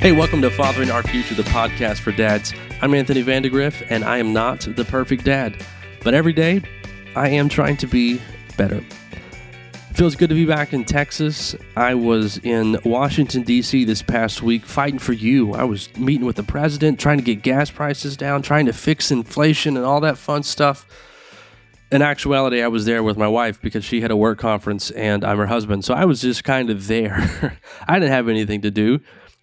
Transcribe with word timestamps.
Hey, 0.00 0.12
welcome 0.12 0.40
to 0.40 0.50
Fathering 0.50 0.90
Our 0.90 1.02
Future, 1.02 1.34
the 1.34 1.42
podcast 1.42 1.98
for 1.98 2.10
dads. 2.10 2.54
I'm 2.80 2.94
Anthony 2.94 3.20
Vandegrift, 3.20 3.84
and 3.90 4.02
I 4.02 4.16
am 4.16 4.32
not 4.32 4.60
the 4.60 4.86
perfect 4.86 5.26
dad, 5.26 5.62
but 6.02 6.14
every 6.14 6.32
day 6.32 6.62
I 7.14 7.28
am 7.28 7.50
trying 7.50 7.76
to 7.76 7.86
be 7.86 8.18
better. 8.56 8.78
It 8.78 9.92
feels 9.92 10.16
good 10.16 10.30
to 10.30 10.34
be 10.34 10.46
back 10.46 10.72
in 10.72 10.86
Texas. 10.86 11.54
I 11.76 11.92
was 11.92 12.38
in 12.38 12.78
Washington, 12.82 13.42
D.C. 13.42 13.84
this 13.84 14.00
past 14.00 14.40
week 14.40 14.64
fighting 14.64 14.98
for 14.98 15.12
you. 15.12 15.52
I 15.52 15.64
was 15.64 15.94
meeting 15.98 16.24
with 16.24 16.36
the 16.36 16.44
president, 16.44 16.98
trying 16.98 17.18
to 17.18 17.24
get 17.24 17.42
gas 17.42 17.70
prices 17.70 18.16
down, 18.16 18.40
trying 18.40 18.64
to 18.64 18.72
fix 18.72 19.10
inflation 19.10 19.76
and 19.76 19.84
all 19.84 20.00
that 20.00 20.16
fun 20.16 20.44
stuff. 20.44 20.86
In 21.92 22.00
actuality, 22.00 22.62
I 22.62 22.68
was 22.68 22.86
there 22.86 23.02
with 23.02 23.18
my 23.18 23.28
wife 23.28 23.60
because 23.60 23.84
she 23.84 24.00
had 24.00 24.10
a 24.10 24.16
work 24.16 24.38
conference 24.38 24.90
and 24.92 25.24
I'm 25.24 25.36
her 25.36 25.46
husband. 25.46 25.84
So 25.84 25.92
I 25.92 26.06
was 26.06 26.22
just 26.22 26.42
kind 26.42 26.70
of 26.70 26.86
there. 26.86 27.58
I 27.86 27.98
didn't 27.98 28.12
have 28.12 28.30
anything 28.30 28.62
to 28.62 28.70
do. 28.70 29.00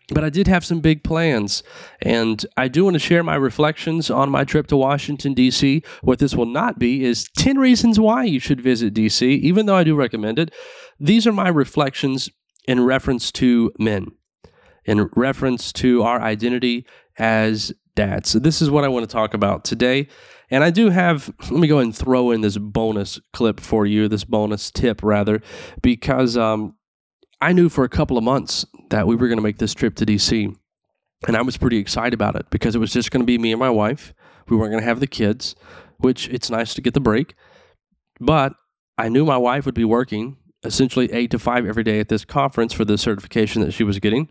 But 0.10 0.24
I 0.24 0.30
did 0.30 0.48
have 0.48 0.64
some 0.64 0.80
big 0.80 1.04
plans, 1.04 1.64
and 2.02 2.46
I 2.56 2.70
do 2.70 2.86
want 2.86 2.94
to 2.94 3.00
share 3.00 3.24
my 3.24 3.36
reflections 3.36 4.10
on 4.10 4.30
my 4.30 4.46
trip 4.46 4.68
to 4.68 4.78
Washington, 4.78 5.34
D.C. 5.34 5.84
What 6.02 6.20
this 6.20 6.34
will 6.34 6.46
not 6.46 6.80
be 6.80 7.04
is 7.04 7.28
10 7.38 7.58
reasons 7.58 8.00
why 8.00 8.24
you 8.24 8.40
should 8.40 8.62
visit 8.62 8.94
D.C., 8.94 9.30
even 9.30 9.66
though 9.66 9.76
I 9.76 9.84
do 9.84 9.96
recommend 9.96 10.40
it. 10.40 10.54
These 10.98 11.28
are 11.28 11.34
my 11.34 11.50
reflections 11.50 12.30
in 12.70 12.86
reference 12.86 13.34
to 13.34 13.74
men, 13.80 14.12
in 14.86 15.10
reference 15.16 15.74
to 15.74 16.04
our 16.04 16.22
identity 16.22 16.86
as 17.18 17.74
dads. 17.96 18.30
So, 18.30 18.40
this 18.40 18.62
is 18.62 18.72
what 18.72 18.86
I 18.86 18.88
want 18.88 19.04
to 19.10 19.14
talk 19.14 19.34
about 19.34 19.66
today. 19.66 20.08
And 20.50 20.64
I 20.64 20.70
do 20.70 20.90
have, 20.90 21.34
let 21.52 21.60
me 21.60 21.68
go 21.68 21.80
and 21.80 21.94
throw 21.94 22.32
in 22.32 22.40
this 22.40 22.58
bonus 22.58 23.20
clip 23.34 23.60
for 23.60 23.86
you, 23.86 24.08
this 24.08 24.24
bonus 24.24 24.72
tip 24.72 25.04
rather, 25.04 25.42
because 25.82 26.38
um, 26.38 26.77
I 27.40 27.54
knew 27.54 27.70
for 27.70 27.84
a 27.84 27.90
couple 27.90 28.18
of 28.18 28.24
months 28.24 28.66
that 28.90 29.08
we 29.08 29.16
were 29.16 29.28
going 29.28 29.38
to 29.38 29.44
make 29.44 29.60
this 29.60 29.74
trip 29.74 29.96
to 29.96 30.06
DC. 30.06 30.56
And 31.28 31.36
I 31.36 31.42
was 31.42 31.58
pretty 31.58 31.78
excited 31.78 32.14
about 32.14 32.36
it 32.36 32.50
because 32.50 32.76
it 32.76 32.80
was 32.80 32.94
just 32.94 33.12
going 33.12 33.22
to 33.22 33.26
be 33.26 33.38
me 33.38 33.52
and 33.52 33.60
my 33.60 33.70
wife. 33.70 34.14
We 34.50 34.58
weren't 34.58 34.72
going 34.72 34.82
to 34.82 34.88
have 34.88 35.00
the 35.00 35.08
kids, 35.08 35.56
which 35.98 36.30
it's 36.30 36.50
nice 36.50 36.74
to 36.76 36.82
get 36.82 36.94
the 36.94 37.00
break. 37.00 37.36
But 38.20 38.54
I 38.98 39.10
knew 39.10 39.26
my 39.26 39.38
wife 39.38 39.66
would 39.66 39.76
be 39.76 39.86
working 39.86 40.38
essentially 40.64 41.12
eight 41.14 41.32
to 41.32 41.40
five 41.40 41.66
every 41.66 41.84
day 41.84 42.00
at 42.00 42.10
this 42.10 42.26
conference 42.26 42.74
for 42.74 42.86
the 42.86 42.98
certification 42.98 43.62
that 43.62 43.72
she 43.72 43.84
was 43.84 44.00
getting. 44.00 44.30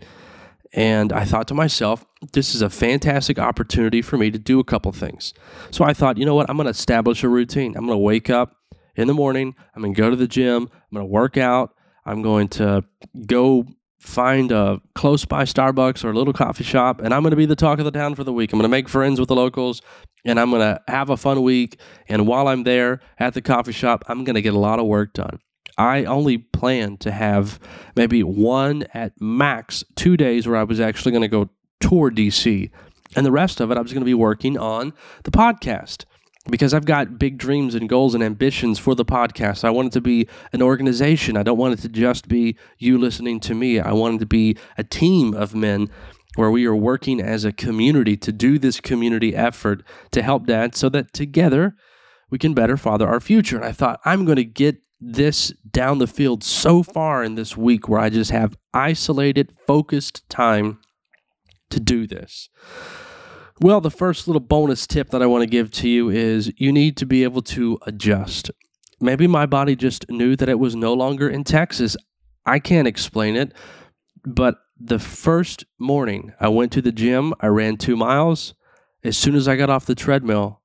And 0.73 1.13
I 1.13 1.25
thought 1.25 1.47
to 1.49 1.55
myself, 1.55 2.05
this 2.33 2.55
is 2.55 2.63
a 2.63 2.69
fantastic 2.69 3.39
opportunity 3.39 4.03
for 4.03 4.19
me 4.19 4.31
to 4.31 4.39
do 4.39 4.59
a 4.59 4.65
couple 4.65 4.91
things. 4.93 5.33
So 5.71 5.85
I 5.85 5.95
thought, 5.95 6.19
you 6.19 6.25
know 6.25 6.35
what? 6.35 6.51
I'm 6.51 6.57
going 6.57 6.65
to 6.65 6.71
establish 6.71 7.23
a 7.23 7.29
routine. 7.29 7.77
I'm 7.77 7.87
going 7.87 7.97
to 7.97 8.03
wake 8.03 8.31
up 8.31 8.57
in 8.97 9.07
the 9.07 9.15
morning. 9.15 9.55
I'm 9.75 9.83
going 9.83 9.95
to 9.95 10.01
go 10.01 10.11
to 10.11 10.17
the 10.17 10.27
gym. 10.27 10.65
I'm 10.65 10.95
going 10.95 11.07
to 11.07 11.13
work 11.13 11.37
out. 11.37 11.76
I'm 12.07 12.23
going 12.23 12.49
to 12.49 12.85
go 13.27 13.67
find 13.99 14.53
a 14.53 14.81
close 14.95 15.25
by 15.25 15.43
Starbucks 15.43 16.05
or 16.05 16.11
a 16.11 16.15
little 16.15 16.33
coffee 16.33 16.65
shop, 16.65 17.01
and 17.01 17.13
I'm 17.13 17.23
going 17.23 17.33
to 17.33 17.37
be 17.37 17.47
the 17.47 17.57
talk 17.57 17.81
of 17.81 17.85
the 17.85 17.91
town 17.91 18.15
for 18.15 18.23
the 18.23 18.33
week. 18.33 18.53
I'm 18.53 18.59
going 18.59 18.63
to 18.63 18.69
make 18.69 18.89
friends 18.89 19.19
with 19.19 19.29
the 19.29 19.35
locals, 19.35 19.83
and 20.25 20.39
I'm 20.39 20.51
going 20.51 20.63
to 20.63 20.81
have 20.87 21.11
a 21.11 21.17
fun 21.17 21.43
week. 21.43 21.81
And 22.09 22.27
while 22.27 22.47
I'm 22.47 22.63
there 22.63 23.01
at 23.19 23.35
the 23.35 23.43
coffee 23.43 23.73
shop, 23.73 24.05
I'm 24.07 24.23
going 24.23 24.37
to 24.37 24.43
get 24.43 24.55
a 24.55 24.59
lot 24.59 24.79
of 24.79 24.87
work 24.87 25.13
done. 25.13 25.41
I 25.77 26.05
only 26.05 26.39
plan 26.39 26.97
to 26.99 27.11
have 27.11 27.59
maybe 27.97 28.23
one 28.23 28.87
at 28.95 29.21
max 29.21 29.85
two 29.97 30.17
days 30.17 30.47
where 30.47 30.57
I 30.57 30.63
was 30.63 30.81
actually 30.81 31.13
going 31.13 31.23
to 31.23 31.29
go 31.29 31.51
tour 31.81 32.11
DC. 32.11 32.71
And 33.17 33.27
the 33.27 33.33
rest 33.33 33.61
of 33.61 33.71
it, 33.71 33.77
I 33.77 33.81
was 33.81 33.93
going 33.93 34.01
to 34.01 34.07
be 34.07 34.15
working 34.15 34.57
on 34.57 34.93
the 35.25 35.31
podcast 35.31 36.05
because 36.49 36.73
I've 36.73 36.85
got 36.85 37.19
big 37.19 37.39
dreams 37.39 37.75
and 37.75 37.89
goals 37.89 38.15
and 38.15 38.23
ambitions 38.23 38.79
for 38.79 38.95
the 38.95 39.05
podcast. 39.05 39.65
I 39.65 39.71
want 39.71 39.89
it 39.89 39.93
to 39.93 40.01
be 40.01 40.29
an 40.53 40.63
organization. 40.63 41.37
I 41.37 41.43
don't 41.43 41.59
want 41.59 41.75
it 41.75 41.83
to 41.83 41.89
just 41.89 42.29
be 42.29 42.57
you 42.79 42.99
listening 42.99 43.41
to 43.41 43.55
me. 43.55 43.81
I 43.81 43.93
want 43.93 44.17
it 44.17 44.19
to 44.21 44.27
be 44.27 44.57
a 44.79 44.85
team 44.85 45.35
of 45.35 45.55
men 45.55 45.89
where 46.37 46.51
we 46.51 46.67
are 46.67 46.77
working 46.77 47.21
as 47.21 47.45
a 47.45 47.53
community 47.53 48.17
to 48.19 48.33
do 48.33 48.59
this 48.59 48.81
community 48.81 49.35
effort 49.35 49.83
to 50.13 50.23
help 50.23 50.47
dads 50.47 50.79
so 50.79 50.89
that 50.91 51.13
together 51.13 51.75
we 52.31 52.39
can 52.39 52.55
better 52.55 52.77
father 52.77 53.09
our 53.09 53.21
future. 53.21 53.57
And 53.57 53.65
I 53.65 53.73
thought, 53.73 54.01
I'm 54.05 54.25
going 54.25 54.37
to 54.37 54.45
get 54.45 54.77
this 55.01 55.53
down 55.71 55.99
the 55.99 56.07
field 56.07 56.43
so 56.43 56.83
far 56.83 57.23
in 57.23 57.35
this 57.35 57.57
week 57.57 57.89
where 57.89 58.01
I 58.01 58.11
just 58.11 58.31
have 58.31 58.57
isolated, 58.73 59.55
focused 59.67 60.29
time 60.29 60.79
to 61.71 61.81
do 61.81 62.07
this. 62.07 62.49
Well, 63.59 63.81
the 63.81 63.91
first 63.91 64.29
little 64.29 64.41
bonus 64.41 64.87
tip 64.87 65.09
that 65.11 65.23
I 65.23 65.27
want 65.27 65.41
to 65.41 65.47
give 65.47 65.71
to 65.73 65.89
you 65.89 66.11
is 66.11 66.53
you 66.59 66.71
need 66.71 66.99
to 66.99 67.07
be 67.07 67.23
able 67.23 67.41
to 67.43 67.79
adjust. 67.87 68.51
Maybe 69.01 69.27
my 69.27 69.47
body 69.47 69.75
just 69.75 70.11
knew 70.11 70.37
that 70.37 70.51
it 70.51 70.59
was 70.59 70.77
no 70.77 70.93
longer 70.93 71.31
in 71.31 71.43
Texas. 71.43 71.97
I 72.45 72.59
can't 72.59 72.87
explain 72.87 73.35
it, 73.35 73.55
but 74.27 74.59
the 74.79 74.99
first 74.99 75.65
morning 75.79 76.35
I 76.39 76.49
went 76.49 76.71
to 76.73 76.83
the 76.83 76.93
gym, 76.93 77.33
I 77.41 77.47
ran 77.47 77.79
two 77.79 77.97
miles. 77.97 78.53
As 79.03 79.17
soon 79.17 79.35
as 79.35 79.49
I 79.49 79.57
got 79.57 79.71
off 79.71 79.87
the 79.87 79.95
treadmill, 79.95 80.61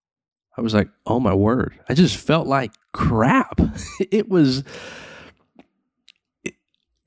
I 0.58 0.62
was 0.62 0.73
like, 0.73 0.90
oh 1.06 1.22
my 1.22 1.34
word. 1.34 1.79
I 1.88 1.94
just 1.94 2.18
felt 2.18 2.46
like 2.46 2.73
crap. 2.91 3.58
it 4.00 4.28
was. 4.28 4.66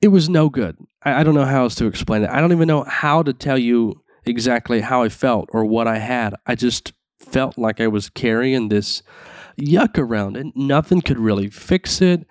It, 0.01 0.09
was 0.09 0.29
no 0.29 0.49
good. 0.49 0.77
I, 1.03 1.21
I 1.21 1.23
don't 1.23 1.33
know 1.35 1.45
how 1.45 1.63
else 1.63 1.75
to 1.75 1.85
explain 1.85 2.23
it. 2.23 2.29
I 2.29 2.39
don't 2.39 2.51
even 2.51 2.67
know 2.67 2.83
how 2.83 3.23
to 3.23 3.33
tell 3.33 3.57
you 3.57 4.03
exactly 4.27 4.81
how 4.81 5.03
I 5.03 5.09
felt 5.09 5.49
or 5.51 5.65
what 5.65 5.87
I 5.87 5.99
had. 5.99 6.35
I 6.45 6.55
just 6.55 6.93
felt 7.19 7.57
like 7.57 7.81
I 7.81 7.87
was 7.87 8.09
carrying 8.09 8.69
this 8.69 9.01
yuck 9.59 9.97
around 9.97 10.37
and 10.37 10.51
nothing 10.55 11.01
could 11.01 11.19
really 11.19 11.49
fix 11.49 12.01
it. 12.01 12.27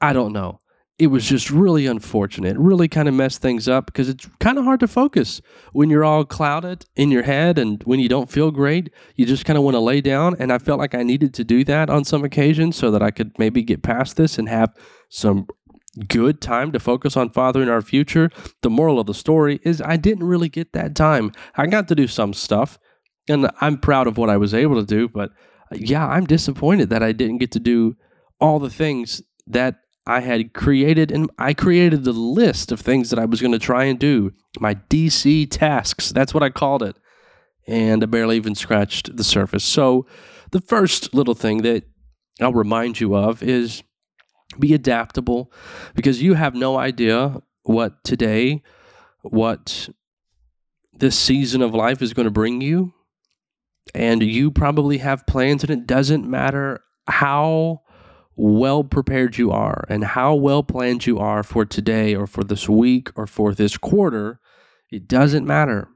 I 0.00 0.12
don't 0.12 0.32
know. 0.32 0.60
It 0.96 1.08
was 1.08 1.28
just 1.28 1.50
really 1.50 1.86
unfortunate. 1.86 2.54
It 2.54 2.60
really 2.60 2.86
kind 2.86 3.08
of 3.08 3.14
messed 3.14 3.42
things 3.42 3.66
up 3.66 3.86
because 3.86 4.08
it's 4.08 4.28
kind 4.38 4.58
of 4.58 4.64
hard 4.64 4.78
to 4.80 4.86
focus 4.86 5.40
when 5.72 5.90
you're 5.90 6.04
all 6.04 6.24
clouded 6.24 6.84
in 6.94 7.10
your 7.10 7.24
head 7.24 7.58
and 7.58 7.82
when 7.82 7.98
you 7.98 8.08
don't 8.08 8.30
feel 8.30 8.52
great. 8.52 8.90
You 9.16 9.26
just 9.26 9.44
kind 9.44 9.56
of 9.56 9.64
want 9.64 9.74
to 9.74 9.80
lay 9.80 10.00
down. 10.00 10.36
And 10.38 10.52
I 10.52 10.58
felt 10.58 10.78
like 10.78 10.94
I 10.94 11.02
needed 11.02 11.34
to 11.34 11.44
do 11.44 11.64
that 11.64 11.90
on 11.90 12.04
some 12.04 12.22
occasions 12.22 12.76
so 12.76 12.92
that 12.92 13.02
I 13.02 13.10
could 13.10 13.36
maybe 13.40 13.62
get 13.64 13.82
past 13.82 14.16
this 14.16 14.38
and 14.38 14.48
have 14.48 14.72
some 15.08 15.48
good 15.94 16.40
time 16.40 16.72
to 16.72 16.80
focus 16.80 17.16
on 17.16 17.30
fathering 17.30 17.68
our 17.68 17.82
future. 17.82 18.30
The 18.62 18.70
moral 18.70 18.98
of 18.98 19.06
the 19.06 19.14
story 19.14 19.60
is 19.62 19.80
I 19.80 19.96
didn't 19.96 20.24
really 20.24 20.48
get 20.48 20.72
that 20.72 20.94
time. 20.94 21.32
I 21.56 21.66
got 21.66 21.88
to 21.88 21.94
do 21.94 22.06
some 22.06 22.34
stuff, 22.34 22.78
and 23.28 23.50
I'm 23.60 23.78
proud 23.78 24.06
of 24.06 24.18
what 24.18 24.30
I 24.30 24.36
was 24.36 24.54
able 24.54 24.76
to 24.76 24.86
do, 24.86 25.08
but 25.08 25.30
uh, 25.72 25.76
yeah, 25.76 26.06
I'm 26.06 26.26
disappointed 26.26 26.90
that 26.90 27.02
I 27.02 27.12
didn't 27.12 27.38
get 27.38 27.52
to 27.52 27.60
do 27.60 27.96
all 28.40 28.58
the 28.58 28.70
things 28.70 29.22
that 29.46 29.76
I 30.06 30.20
had 30.20 30.52
created, 30.52 31.10
and 31.10 31.30
I 31.38 31.54
created 31.54 32.04
the 32.04 32.12
list 32.12 32.70
of 32.70 32.80
things 32.80 33.10
that 33.10 33.18
I 33.18 33.24
was 33.24 33.40
going 33.40 33.52
to 33.52 33.58
try 33.58 33.84
and 33.84 33.98
do. 33.98 34.32
My 34.60 34.74
DC 34.74 35.50
tasks, 35.50 36.10
that's 36.10 36.34
what 36.34 36.42
I 36.42 36.50
called 36.50 36.82
it. 36.82 36.96
And 37.66 38.02
I 38.02 38.06
barely 38.06 38.36
even 38.36 38.54
scratched 38.54 39.16
the 39.16 39.24
surface. 39.24 39.64
So, 39.64 40.06
the 40.50 40.60
first 40.60 41.14
little 41.14 41.34
thing 41.34 41.62
that 41.62 41.84
I'll 42.40 42.52
remind 42.52 43.00
you 43.00 43.16
of 43.16 43.42
is 43.42 43.82
be 44.58 44.74
adaptable 44.74 45.52
because 45.94 46.22
you 46.22 46.34
have 46.34 46.54
no 46.54 46.76
idea 46.78 47.40
what 47.62 48.02
today, 48.04 48.62
what 49.22 49.88
this 50.92 51.18
season 51.18 51.62
of 51.62 51.74
life 51.74 52.02
is 52.02 52.12
going 52.12 52.24
to 52.24 52.30
bring 52.30 52.60
you. 52.60 52.92
And 53.94 54.22
you 54.22 54.50
probably 54.50 54.98
have 54.98 55.26
plans, 55.26 55.62
and 55.62 55.70
it 55.70 55.86
doesn't 55.86 56.28
matter 56.28 56.80
how 57.06 57.82
well 58.36 58.82
prepared 58.82 59.36
you 59.36 59.50
are 59.52 59.84
and 59.88 60.02
how 60.02 60.34
well 60.34 60.62
planned 60.62 61.06
you 61.06 61.18
are 61.18 61.42
for 61.42 61.64
today 61.64 62.14
or 62.14 62.26
for 62.26 62.42
this 62.42 62.68
week 62.68 63.10
or 63.14 63.26
for 63.26 63.54
this 63.54 63.76
quarter. 63.76 64.40
It 64.90 65.06
doesn't 65.06 65.46
matter 65.46 65.88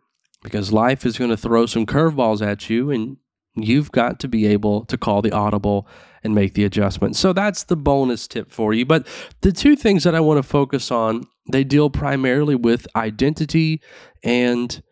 because 0.42 0.72
life 0.72 1.04
is 1.04 1.18
going 1.18 1.30
to 1.30 1.36
throw 1.36 1.66
some 1.66 1.86
curveballs 1.86 2.46
at 2.46 2.68
you, 2.68 2.90
and 2.90 3.16
you've 3.54 3.90
got 3.90 4.20
to 4.20 4.28
be 4.28 4.46
able 4.46 4.84
to 4.84 4.98
call 4.98 5.22
the 5.22 5.32
audible 5.32 5.88
and 6.22 6.34
make 6.34 6.54
the 6.54 6.64
adjustment. 6.64 7.16
So 7.16 7.32
that's 7.32 7.64
the 7.64 7.76
bonus 7.76 8.26
tip 8.26 8.50
for 8.50 8.74
you. 8.74 8.84
But 8.84 9.06
the 9.40 9.52
two 9.52 9.76
things 9.76 10.04
that 10.04 10.14
I 10.14 10.20
want 10.20 10.38
to 10.38 10.42
focus 10.42 10.90
on, 10.90 11.24
they 11.50 11.64
deal 11.64 11.90
primarily 11.90 12.54
with 12.54 12.86
identity 12.96 13.80
and 14.22 14.82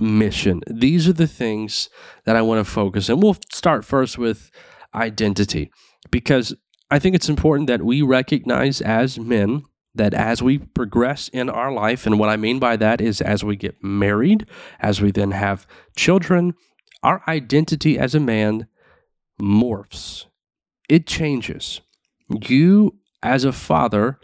mission. 0.00 0.60
These 0.68 1.08
are 1.08 1.12
the 1.12 1.26
things 1.26 1.88
that 2.24 2.36
I 2.36 2.42
want 2.42 2.64
to 2.64 2.70
focus 2.70 3.08
and 3.08 3.22
we'll 3.22 3.36
start 3.52 3.84
first 3.84 4.18
with 4.18 4.50
identity 4.94 5.70
because 6.10 6.54
I 6.90 6.98
think 6.98 7.14
it's 7.14 7.28
important 7.28 7.68
that 7.68 7.82
we 7.82 8.02
recognize 8.02 8.80
as 8.80 9.18
men 9.18 9.64
that 9.94 10.12
as 10.14 10.42
we 10.42 10.58
progress 10.58 11.28
in 11.28 11.48
our 11.48 11.72
life, 11.72 12.06
and 12.06 12.18
what 12.18 12.28
I 12.28 12.36
mean 12.36 12.58
by 12.58 12.76
that 12.76 13.00
is 13.00 13.20
as 13.20 13.44
we 13.44 13.56
get 13.56 13.82
married, 13.82 14.46
as 14.80 15.00
we 15.00 15.12
then 15.12 15.30
have 15.30 15.66
children, 15.96 16.54
our 17.02 17.22
identity 17.28 17.98
as 17.98 18.14
a 18.14 18.20
man 18.20 18.66
morphs, 19.40 20.26
it 20.88 21.06
changes. 21.06 21.80
You, 22.28 22.96
as 23.22 23.44
a 23.44 23.52
father, 23.52 24.18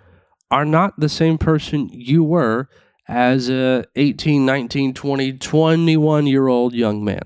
are 0.51 0.65
not 0.65 0.99
the 0.99 1.09
same 1.09 1.39
person 1.39 1.89
you 1.93 2.25
were 2.25 2.69
as 3.09 3.49
a 3.49 3.85
18, 3.97 4.45
19, 4.45 4.95
20, 4.95 5.33
21 5.35 6.27
year 6.27 6.49
old 6.49 6.75
young 6.75 7.05
man. 7.05 7.23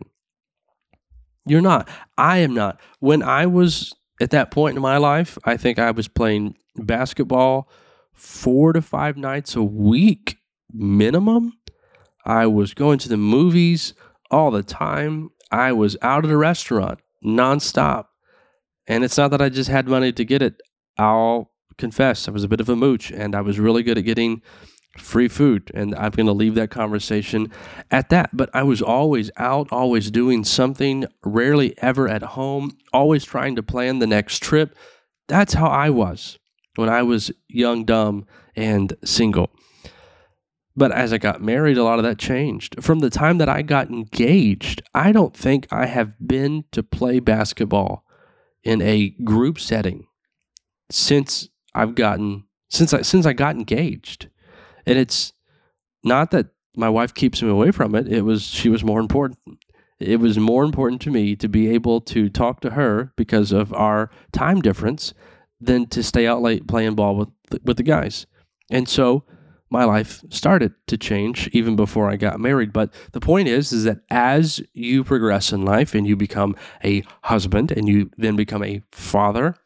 You're 1.46 1.60
not. 1.60 1.88
I 2.16 2.38
am 2.38 2.54
not. 2.54 2.81
When 3.00 3.22
I 3.22 3.46
was 3.46 3.94
at 4.20 4.31
that 4.31 4.50
point 4.50 4.76
in 4.76 4.82
my 4.82 4.96
life, 4.96 5.37
I 5.44 5.56
think 5.56 5.78
I 5.78 5.90
was 5.90 6.08
playing 6.08 6.56
basketball 6.76 7.69
four 8.14 8.72
to 8.72 8.80
five 8.80 9.16
nights 9.16 9.56
a 9.56 9.62
week 9.62 10.38
minimum. 10.72 11.52
I 12.25 12.46
was 12.46 12.72
going 12.72 12.98
to 13.00 13.08
the 13.08 13.16
movies 13.16 13.92
all 14.30 14.50
the 14.50 14.62
time. 14.62 15.30
I 15.50 15.72
was 15.72 15.96
out 16.00 16.25
at 16.25 16.30
a 16.30 16.37
restaurant 16.37 17.00
nonstop. 17.25 18.06
And 18.86 19.04
it's 19.04 19.16
not 19.16 19.31
that 19.31 19.40
I 19.40 19.48
just 19.48 19.70
had 19.70 19.88
money 19.88 20.12
to 20.12 20.25
get 20.25 20.42
it. 20.42 20.60
I'll 20.98 21.50
confess, 21.78 22.28
I 22.28 22.31
was 22.31 22.44
a 22.44 22.48
bit 22.48 22.60
of 22.60 22.69
a 22.69 22.76
mooch 22.76 23.10
and 23.10 23.34
I 23.34 23.40
was 23.40 23.58
really 23.58 23.82
good 23.82 23.98
at 23.98 24.04
getting 24.04 24.42
free 24.98 25.28
food. 25.28 25.70
And 25.75 25.94
I'm 25.94 26.12
going 26.12 26.26
to 26.26 26.32
leave 26.32 26.54
that 26.54 26.70
conversation 26.70 27.50
at 27.90 28.10
that. 28.10 28.36
But 28.36 28.50
I 28.54 28.62
was 28.62 28.81
always 28.81 29.31
out, 29.36 29.69
always 29.72 30.10
doing 30.10 30.44
something, 30.44 31.06
rarely 31.25 31.75
ever 31.78 32.08
at 32.08 32.22
home, 32.22 32.76
always 32.92 33.25
trying 33.25 33.56
to 33.56 33.62
plan 33.62 33.98
the 33.98 34.06
next 34.06 34.42
trip. 34.42 34.76
That's 35.26 35.54
how 35.54 35.66
I 35.66 35.90
was 35.90 36.38
when 36.76 36.88
I 36.88 37.02
was 37.02 37.32
young, 37.48 37.84
dumb, 37.84 38.26
and 38.54 38.94
single. 39.04 39.50
But 40.76 40.90
as 40.90 41.12
I 41.12 41.19
got 41.19 41.40
married, 41.40 41.78
a 41.78 41.84
lot 41.84 41.98
of 41.98 42.04
that 42.04 42.19
changed. 42.19 42.82
From 42.82 42.98
the 42.98 43.10
time 43.10 43.38
that 43.38 43.48
I 43.48 43.62
got 43.62 43.90
engaged, 43.90 44.82
I 44.92 45.12
don't 45.12 45.37
think 45.37 45.69
I 45.70 45.87
have 45.87 46.14
been 46.25 46.64
to 46.72 46.82
play 46.82 47.20
basketball 47.20 48.03
in 48.64 48.81
a 48.82 49.11
group 49.22 49.61
setting 49.61 50.06
since 50.90 51.49
I've 51.75 51.94
gotten 51.94 52.44
since 52.70 52.93
I 52.93 53.02
since 53.02 53.26
I 53.26 53.32
got 53.32 53.56
engaged. 53.56 54.28
And 54.87 54.99
it's 54.99 55.32
not 56.02 56.31
that 56.32 56.49
my 56.76 56.88
wife 56.88 57.14
keeps 57.14 57.43
me 57.43 57.49
away 57.49 57.70
from 57.70 57.94
it. 57.94 58.08
It 58.08 58.22
was 58.22 58.43
she 58.43 58.69
was 58.69 58.84
more 58.84 59.00
important. 59.00 59.38
It 60.00 60.19
was 60.20 60.38
more 60.38 60.64
important 60.64 61.00
to 61.02 61.11
me 61.11 61.37
to 61.37 61.49
be 61.49 61.69
able 61.70 62.00
to 62.02 62.28
talk 62.28 62.61
to 62.61 62.70
her 62.70 63.12
because 63.16 63.52
of 63.52 63.72
our 63.72 64.11
time 64.32 64.61
difference 64.61 65.14
than 65.61 65.87
to 65.87 66.02
stay 66.02 66.26
out 66.26 66.43
late 66.43 66.66
playing 66.66 66.94
ball 66.94 67.16
with 67.16 67.28
with 67.64 67.76
the 67.76 67.82
guys. 67.82 68.26
And 68.70 68.88
so 68.88 69.25
my 69.75 69.85
life 69.85 70.25
started 70.31 70.73
to 70.87 70.97
change 70.97 71.49
even 71.53 71.75
before 71.75 72.09
I 72.09 72.15
got 72.15 72.38
married. 72.38 72.73
But 72.73 72.94
the 73.11 73.21
point 73.21 73.49
is, 73.49 73.73
is 73.73 73.82
that 73.85 73.99
as 74.09 74.62
you 74.73 75.03
progress 75.03 75.53
in 75.53 75.65
life 75.65 75.97
and 75.97 76.06
you 76.06 76.15
become 76.15 76.55
a 76.85 77.03
husband 77.25 77.73
and 77.73 77.88
you 77.88 78.09
then 78.17 78.37
become 78.37 78.62
a 78.62 78.82
father, 78.93 79.56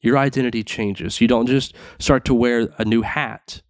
your 0.00 0.18
identity 0.18 0.64
changes. 0.64 1.20
You 1.20 1.28
don't 1.28 1.46
just 1.46 1.72
start 2.00 2.24
to 2.24 2.34
wear 2.34 2.68
a 2.78 2.84
new 2.84 3.02
hat 3.02 3.62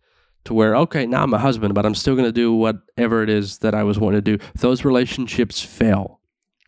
to 0.47 0.55
where, 0.55 0.75
okay, 0.75 1.05
now 1.05 1.23
I'm 1.23 1.35
a 1.35 1.39
husband, 1.39 1.75
but 1.75 1.85
I'm 1.85 1.95
still 1.95 2.15
going 2.15 2.29
to 2.29 2.33
do 2.33 2.55
whatever 2.55 3.23
it 3.23 3.29
is 3.29 3.59
that 3.59 3.75
I 3.75 3.83
was 3.83 3.99
wanting 3.99 4.23
to 4.23 4.39
do. 4.39 4.45
Those 4.55 4.87
relationships 4.87 5.61
fail. 5.61 6.19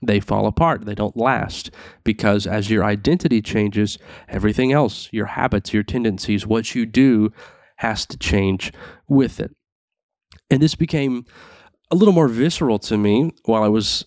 They 0.03 0.21
fall 0.21 0.47
apart. 0.47 0.85
They 0.85 0.95
don't 0.95 1.17
last 1.17 1.71
because 2.05 2.47
as 2.47 2.69
your 2.69 2.85
identity 2.85 3.41
changes, 3.41 3.97
everything 4.29 4.73
else, 4.73 5.09
your 5.11 5.27
habits, 5.27 5.73
your 5.73 5.83
tendencies, 5.83 6.47
what 6.47 6.75
you 6.75 6.85
do 6.85 7.33
has 7.76 8.06
to 8.06 8.19
change 8.19 8.73
with 9.08 9.40
it. 9.40 9.55
And 10.50 10.62
this 10.62 10.75
became 10.75 11.25
a 11.90 11.96
little 11.96 12.14
more 12.14 12.28
visceral 12.28 12.78
to 12.81 12.96
me 12.96 13.32
while 13.44 13.62
I 13.62 13.69
was 13.69 14.05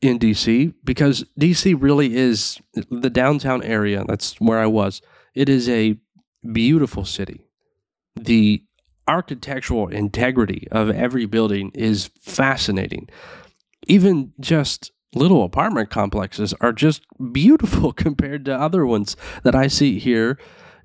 in 0.00 0.18
DC 0.18 0.74
because 0.84 1.24
DC 1.40 1.74
really 1.78 2.14
is 2.14 2.60
the 2.90 3.10
downtown 3.10 3.62
area. 3.62 4.04
That's 4.06 4.40
where 4.40 4.60
I 4.60 4.66
was. 4.66 5.00
It 5.34 5.48
is 5.48 5.68
a 5.68 5.96
beautiful 6.52 7.04
city. 7.04 7.40
The 8.14 8.62
architectural 9.08 9.88
integrity 9.88 10.68
of 10.70 10.90
every 10.90 11.26
building 11.26 11.70
is 11.74 12.10
fascinating. 12.20 13.08
Even 13.86 14.32
just 14.40 14.92
little 15.14 15.44
apartment 15.44 15.90
complexes 15.90 16.54
are 16.60 16.72
just 16.72 17.02
beautiful 17.32 17.92
compared 18.04 18.44
to 18.46 18.54
other 18.54 18.86
ones 18.86 19.16
that 19.42 19.54
I 19.54 19.68
see 19.68 19.98
here 19.98 20.38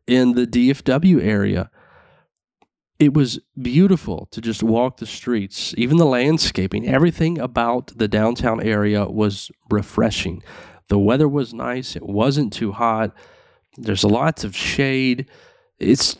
in 0.07 0.33
the 0.33 0.47
DFW 0.47 1.21
area 1.23 1.69
it 2.99 3.13
was 3.13 3.39
beautiful 3.59 4.27
to 4.31 4.41
just 4.41 4.61
walk 4.61 4.97
the 4.97 5.05
streets, 5.05 5.73
even 5.77 5.97
the 5.97 6.05
landscaping, 6.05 6.85
everything 6.85 7.39
about 7.39 7.93
the 7.95 8.09
downtown 8.09 8.61
area 8.61 9.05
was 9.05 9.49
refreshing. 9.69 10.43
The 10.89 10.99
weather 10.99 11.27
was 11.29 11.53
nice, 11.53 11.95
it 11.95 12.05
wasn't 12.05 12.51
too 12.51 12.73
hot. 12.73 13.15
There's 13.77 14.03
lots 14.03 14.43
of 14.43 14.55
shade. 14.55 15.29
It's 15.77 16.17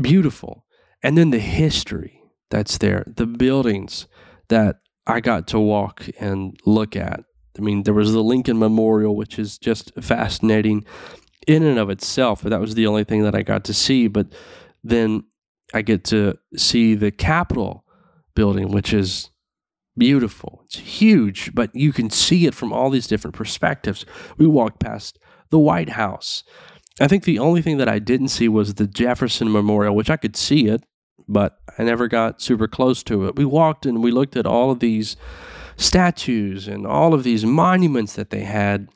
beautiful. 0.00 0.66
And 1.02 1.16
then 1.16 1.30
the 1.30 1.38
history 1.38 2.20
that's 2.50 2.76
there, 2.76 3.04
the 3.06 3.26
buildings 3.26 4.06
that 4.48 4.76
I 5.06 5.20
got 5.20 5.46
to 5.48 5.58
walk 5.58 6.06
and 6.20 6.58
look 6.66 6.94
at. 6.94 7.20
I 7.56 7.62
mean, 7.62 7.84
there 7.84 7.94
was 7.94 8.12
the 8.12 8.22
Lincoln 8.22 8.58
Memorial, 8.58 9.16
which 9.16 9.38
is 9.38 9.56
just 9.56 9.92
fascinating 10.00 10.84
in 11.46 11.62
and 11.62 11.78
of 11.78 11.88
itself, 11.88 12.42
but 12.42 12.50
that 12.50 12.60
was 12.60 12.74
the 12.74 12.86
only 12.86 13.04
thing 13.04 13.22
that 13.22 13.34
I 13.34 13.42
got 13.42 13.64
to 13.64 13.74
see. 13.74 14.08
But 14.08 14.26
then 14.84 15.24
I 15.74 15.82
get 15.82 16.04
to 16.04 16.38
see 16.56 16.94
the 16.94 17.10
Capitol 17.10 17.84
building, 18.34 18.68
which 18.70 18.92
is 18.92 19.30
beautiful. 19.96 20.62
It's 20.66 20.78
huge, 20.78 21.54
but 21.54 21.74
you 21.74 21.92
can 21.92 22.08
see 22.08 22.46
it 22.46 22.54
from 22.54 22.72
all 22.72 22.88
these 22.88 23.06
different 23.06 23.36
perspectives. 23.36 24.06
We 24.36 24.46
walked 24.46 24.80
past 24.80 25.18
the 25.50 25.58
White 25.58 25.90
House. 25.90 26.44
I 27.00 27.08
think 27.08 27.24
the 27.24 27.38
only 27.38 27.62
thing 27.62 27.78
that 27.78 27.88
I 27.88 27.98
didn't 27.98 28.28
see 28.28 28.48
was 28.48 28.74
the 28.74 28.86
Jefferson 28.86 29.50
Memorial, 29.52 29.94
which 29.94 30.10
I 30.10 30.16
could 30.16 30.36
see 30.36 30.66
it, 30.66 30.82
but 31.28 31.58
I 31.78 31.84
never 31.84 32.08
got 32.08 32.40
super 32.40 32.66
close 32.66 33.02
to 33.04 33.26
it. 33.26 33.36
We 33.36 33.44
walked 33.44 33.86
and 33.86 34.02
we 34.02 34.10
looked 34.10 34.36
at 34.36 34.46
all 34.46 34.70
of 34.70 34.80
these 34.80 35.16
statues 35.76 36.66
and 36.66 36.86
all 36.86 37.14
of 37.14 37.22
these 37.22 37.44
monuments 37.44 38.14
that 38.14 38.30
they 38.30 38.42
had. 38.42 38.88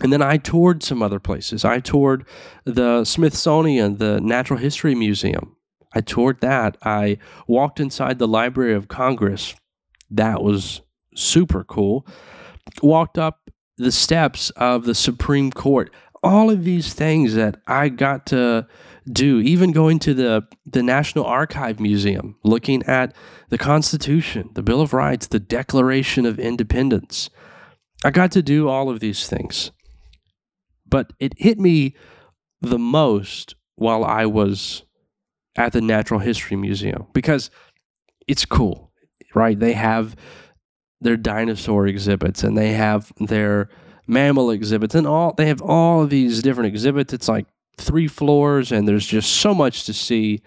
And 0.00 0.12
then 0.12 0.22
I 0.22 0.36
toured 0.36 0.82
some 0.82 1.02
other 1.02 1.20
places. 1.20 1.64
I 1.64 1.80
toured 1.80 2.24
the 2.64 3.04
Smithsonian, 3.04 3.98
the 3.98 4.20
Natural 4.20 4.58
History 4.58 4.94
Museum. 4.94 5.56
I 5.94 6.00
toured 6.00 6.40
that. 6.40 6.76
I 6.82 7.18
walked 7.46 7.80
inside 7.80 8.18
the 8.18 8.28
Library 8.28 8.74
of 8.74 8.88
Congress. 8.88 9.54
That 10.10 10.42
was 10.42 10.82
super 11.14 11.64
cool. 11.64 12.06
Walked 12.82 13.18
up 13.18 13.50
the 13.76 13.92
steps 13.92 14.50
of 14.50 14.84
the 14.84 14.94
Supreme 14.94 15.50
Court. 15.50 15.90
All 16.22 16.50
of 16.50 16.64
these 16.64 16.94
things 16.94 17.34
that 17.34 17.60
I 17.66 17.88
got 17.88 18.26
to 18.26 18.66
do, 19.10 19.40
even 19.40 19.72
going 19.72 19.98
to 20.00 20.14
the, 20.14 20.46
the 20.66 20.82
National 20.82 21.24
Archive 21.24 21.80
Museum, 21.80 22.36
looking 22.42 22.82
at 22.84 23.14
the 23.48 23.58
Constitution, 23.58 24.50
the 24.54 24.62
Bill 24.62 24.80
of 24.80 24.92
Rights, 24.92 25.28
the 25.28 25.40
Declaration 25.40 26.26
of 26.26 26.38
Independence. 26.38 27.30
I 28.04 28.10
got 28.10 28.32
to 28.32 28.42
do 28.42 28.68
all 28.68 28.90
of 28.90 29.00
these 29.00 29.28
things. 29.28 29.70
But 30.86 31.12
it 31.18 31.34
hit 31.36 31.58
me 31.58 31.94
the 32.60 32.78
most 32.78 33.54
while 33.76 34.04
I 34.04 34.26
was 34.26 34.82
at 35.58 35.72
the 35.72 35.80
Natural 35.80 36.20
History 36.20 36.56
Museum 36.56 37.06
because 37.12 37.50
it's 38.28 38.44
cool, 38.44 38.92
right? 39.34 39.58
They 39.58 39.72
have 39.72 40.14
their 41.00 41.16
dinosaur 41.16 41.86
exhibits 41.86 42.44
and 42.44 42.56
they 42.56 42.72
have 42.72 43.12
their 43.18 43.68
mammal 44.06 44.50
exhibits 44.50 44.94
and 44.94 45.06
all 45.06 45.34
they 45.34 45.46
have 45.46 45.60
all 45.60 46.02
of 46.02 46.10
these 46.10 46.42
different 46.42 46.68
exhibits. 46.68 47.12
It's 47.12 47.28
like 47.28 47.46
three 47.76 48.06
floors 48.06 48.70
and 48.70 48.86
there's 48.86 49.06
just 49.06 49.32
so 49.32 49.52
much 49.52 49.84
to 49.84 49.92
see. 49.92 50.40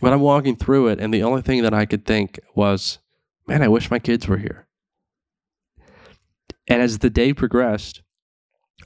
But 0.00 0.14
I'm 0.14 0.20
walking 0.20 0.56
through 0.56 0.88
it 0.88 1.00
and 1.00 1.12
the 1.12 1.22
only 1.22 1.42
thing 1.42 1.62
that 1.62 1.74
I 1.74 1.84
could 1.84 2.06
think 2.06 2.40
was, 2.54 2.98
man, 3.46 3.62
I 3.62 3.68
wish 3.68 3.90
my 3.90 3.98
kids 3.98 4.26
were 4.26 4.38
here. 4.38 4.66
And 6.66 6.80
as 6.80 6.98
the 6.98 7.10
day 7.10 7.34
progressed, 7.34 8.02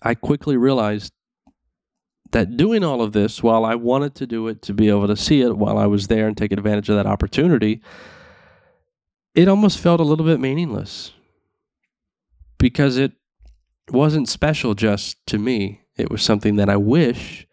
I 0.02 0.16
quickly 0.16 0.56
realized 0.56 1.12
that 2.34 2.56
doing 2.56 2.84
all 2.84 3.00
of 3.00 3.12
this 3.12 3.42
while 3.42 3.64
I 3.64 3.76
wanted 3.76 4.14
to 4.16 4.26
do 4.26 4.48
it 4.48 4.60
to 4.62 4.74
be 4.74 4.88
able 4.88 5.06
to 5.06 5.16
see 5.16 5.40
it 5.40 5.56
while 5.56 5.78
I 5.78 5.86
was 5.86 6.08
there 6.08 6.26
and 6.26 6.36
take 6.36 6.52
advantage 6.52 6.88
of 6.88 6.96
that 6.96 7.06
opportunity, 7.06 7.80
it 9.34 9.48
almost 9.48 9.78
felt 9.78 10.00
a 10.00 10.04
little 10.04 10.26
bit 10.26 10.40
meaningless 10.40 11.12
because 12.58 12.96
it 12.96 13.12
wasn't 13.90 14.28
special 14.28 14.74
just 14.74 15.24
to 15.26 15.38
me. 15.38 15.82
It 15.96 16.10
was 16.10 16.22
something 16.22 16.56
that 16.56 16.68
I 16.68 16.76
wish 16.76 17.46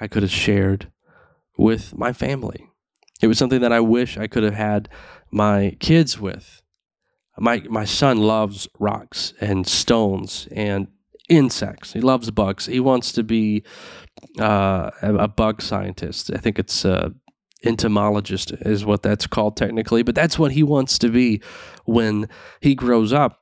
I 0.00 0.08
could 0.08 0.24
have 0.24 0.32
shared 0.32 0.90
with 1.56 1.96
my 1.96 2.12
family. 2.12 2.68
It 3.22 3.28
was 3.28 3.38
something 3.38 3.60
that 3.60 3.72
I 3.72 3.80
wish 3.80 4.18
I 4.18 4.26
could 4.26 4.42
have 4.42 4.54
had 4.54 4.88
my 5.30 5.76
kids 5.78 6.18
with. 6.18 6.60
My 7.38 7.62
my 7.68 7.84
son 7.84 8.18
loves 8.18 8.68
rocks 8.78 9.32
and 9.40 9.66
stones 9.66 10.48
and 10.50 10.88
insects. 11.28 11.92
He 11.92 12.00
loves 12.00 12.30
bugs. 12.30 12.66
He 12.66 12.80
wants 12.80 13.12
to 13.12 13.22
be 13.22 13.64
uh, 14.38 14.90
a, 15.02 15.28
bug 15.28 15.62
scientist. 15.62 16.30
I 16.32 16.38
think 16.38 16.58
it's 16.58 16.84
uh, 16.84 17.10
entomologist 17.64 18.52
is 18.52 18.84
what 18.84 19.02
that's 19.02 19.26
called 19.26 19.56
technically, 19.56 20.02
but 20.02 20.14
that's 20.14 20.38
what 20.38 20.52
he 20.52 20.62
wants 20.62 20.98
to 20.98 21.08
be 21.08 21.40
when 21.84 22.28
he 22.60 22.74
grows 22.74 23.12
up. 23.12 23.40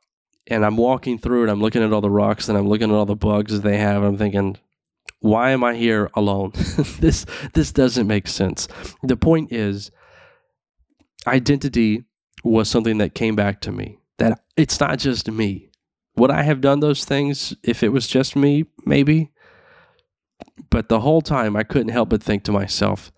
And 0.49 0.65
I'm 0.65 0.77
walking 0.77 1.19
through 1.19 1.45
it. 1.45 1.51
I'm 1.51 1.61
looking 1.61 1.83
at 1.83 1.93
all 1.93 2.01
the 2.01 2.11
rocks 2.11 2.49
and 2.49 2.59
I'm 2.59 2.69
looking 2.69 2.91
at 2.91 2.95
all 2.95 3.07
the 3.07 3.17
bugs 3.17 3.53
that 3.53 3.63
they 3.63 3.79
have. 3.79 4.03
I'm 4.03 4.19
thinking, 4.19 4.59
why 5.21 5.51
am 5.51 5.63
I 5.63 5.75
here 5.75 6.11
alone? 6.15 6.53
this 6.99 7.25
this 7.55 7.73
doesn't 7.73 8.07
make 8.07 8.27
sense. 8.27 8.67
The 9.05 9.17
point 9.17 9.53
is, 9.53 9.93
identity 11.27 12.05
was 12.43 12.69
something 12.69 12.99
that 12.99 13.15
came 13.15 13.37
back 13.37 13.61
to 13.63 13.73
me. 13.73 13.99
That 14.19 14.41
it's 14.57 14.81
not 14.81 14.99
just 14.99 15.31
me. 15.31 15.71
Would 16.17 16.31
I 16.31 16.43
have 16.43 16.61
done 16.61 16.81
those 16.81 17.05
things 17.05 17.55
if 17.63 17.83
it 17.83 17.89
was 17.89 18.07
just 18.07 18.37
me? 18.37 18.67
Maybe. 18.85 19.31
But 20.71 20.89
the 20.89 21.01
whole 21.01 21.23
time, 21.23 21.57
I 21.57 21.63
couldn't 21.63 21.93
help 21.93 22.11
but 22.11 22.23
think 22.23 22.45
to 22.45 22.53
myself, 22.53 23.13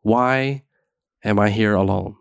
why 0.00 0.64
am 1.24 1.38
I 1.38 1.50
here 1.50 1.74
alone? 1.74 2.16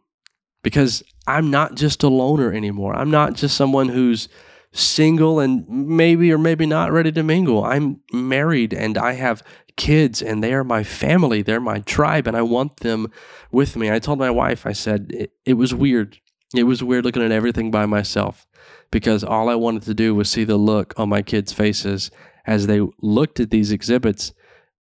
Because 0.63 1.01
I'm 1.27 1.49
not 1.49 1.75
just 1.75 2.03
a 2.03 2.07
loner 2.07 2.53
anymore. 2.53 2.95
I'm 2.95 3.11
not 3.11 3.33
just 3.33 3.55
someone 3.55 3.89
who's 3.89 4.27
single 4.73 5.39
and 5.39 5.67
maybe 5.67 6.31
or 6.31 6.37
maybe 6.37 6.65
not 6.65 6.91
ready 6.91 7.11
to 7.11 7.23
mingle. 7.23 7.63
I'm 7.63 8.01
married 8.13 8.73
and 8.73 8.97
I 8.97 9.13
have 9.13 9.43
kids 9.75 10.21
and 10.21 10.43
they 10.43 10.53
are 10.53 10.63
my 10.63 10.83
family. 10.83 11.41
They're 11.41 11.59
my 11.59 11.79
tribe 11.79 12.27
and 12.27 12.37
I 12.37 12.41
want 12.41 12.77
them 12.77 13.11
with 13.51 13.75
me. 13.75 13.91
I 13.91 13.99
told 13.99 14.19
my 14.19 14.31
wife, 14.31 14.65
I 14.65 14.73
said, 14.73 15.11
it, 15.13 15.31
it 15.45 15.53
was 15.53 15.73
weird. 15.73 16.19
It 16.55 16.63
was 16.63 16.83
weird 16.83 17.05
looking 17.05 17.23
at 17.23 17.31
everything 17.31 17.71
by 17.71 17.85
myself 17.85 18.45
because 18.91 19.23
all 19.23 19.49
I 19.49 19.55
wanted 19.55 19.83
to 19.83 19.93
do 19.93 20.13
was 20.13 20.29
see 20.29 20.43
the 20.43 20.57
look 20.57 20.93
on 20.97 21.09
my 21.09 21.21
kids' 21.21 21.53
faces 21.53 22.11
as 22.45 22.67
they 22.67 22.81
looked 23.01 23.39
at 23.39 23.49
these 23.49 23.71
exhibits, 23.71 24.33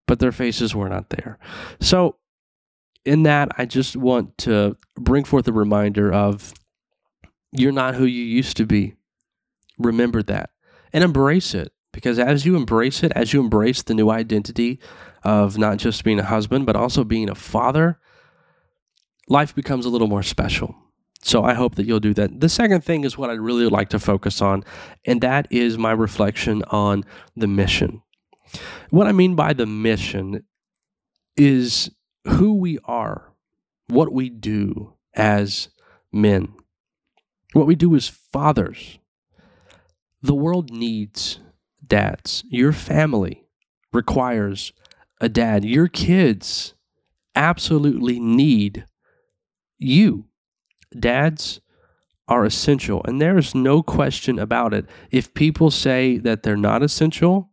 but 0.07 0.19
their 0.19 0.33
faces 0.33 0.75
were 0.75 0.89
not 0.89 1.11
there. 1.11 1.39
So, 1.81 2.17
in 3.05 3.23
that, 3.23 3.49
I 3.57 3.65
just 3.65 3.97
want 3.97 4.37
to 4.39 4.77
bring 4.97 5.25
forth 5.25 5.49
a 5.49 5.53
reminder 5.53 6.13
of 6.13 6.53
you're 7.53 7.73
not 7.73 7.95
who 7.95 8.05
you 8.05 8.23
used 8.23 8.57
to 8.59 8.67
be. 8.67 8.95
Remember 9.79 10.23
that 10.25 10.51
and 10.93 11.03
embrace 11.03 11.55
it 11.55 11.73
because 11.93 12.19
as 12.19 12.45
you 12.45 12.57
embrace 12.57 13.03
it, 13.03 13.13
as 13.13 13.33
you 13.33 13.41
embrace 13.41 13.83
the 13.83 13.95
new 13.95 14.11
identity 14.11 14.79
of 15.25 15.57
not 15.57 15.79
just 15.79 16.05
being 16.05 16.19
a 16.19 16.25
husband, 16.25 16.67
but 16.67 16.77
also 16.77 17.05
being 17.05 17.31
a 17.31 17.35
father, 17.35 17.99
life 19.29 19.55
becomes 19.55 19.87
a 19.87 19.89
little 19.89 20.07
more 20.07 20.23
special. 20.23 20.75
So 21.23 21.45
I 21.45 21.55
hope 21.55 21.75
that 21.75 21.85
you'll 21.85 22.01
do 22.01 22.15
that. 22.15 22.41
The 22.41 22.49
second 22.49 22.83
thing 22.83 23.05
is 23.05 23.19
what 23.19 23.31
I'd 23.31 23.41
really 23.41 23.67
like 23.67 23.91
to 23.91 23.99
focus 23.99 24.41
on, 24.41 24.65
and 25.05 25.21
that 25.21 25.47
is 25.51 25.77
my 25.77 25.93
reflection 25.93 26.63
on 26.69 27.05
the 27.37 27.47
mission. 27.47 28.03
What 28.89 29.07
I 29.07 29.13
mean 29.13 29.35
by 29.35 29.53
the 29.53 29.67
mission 29.67 30.45
is 31.37 31.91
who 32.27 32.55
we 32.55 32.79
are, 32.85 33.33
what 33.89 34.13
we 34.13 34.31
do 34.31 34.95
as 35.15 35.69
men, 36.13 36.55
what 37.53 37.67
we 37.67 37.75
do 37.75 37.95
as 37.95 38.09
fathers. 38.09 38.99
The 40.23 40.35
world 40.35 40.71
needs 40.71 41.41
dads. 41.87 42.45
Your 42.49 42.73
family 42.73 43.45
requires 43.93 44.73
a 45.21 45.29
dad. 45.29 45.65
Your 45.65 45.89
kids 45.89 46.75
absolutely 47.35 48.19
need 48.19 48.87
you 49.79 50.27
dads 50.99 51.61
are 52.29 52.45
essential, 52.45 53.03
and 53.07 53.21
there 53.21 53.37
is 53.37 53.55
no 53.55 53.83
question 53.83 54.39
about 54.39 54.73
it. 54.73 54.87
If 55.11 55.35
people 55.35 55.71
say 55.71 56.19
that 56.19 56.43
they're 56.43 56.57
not 56.57 56.83
essential, 56.83 57.51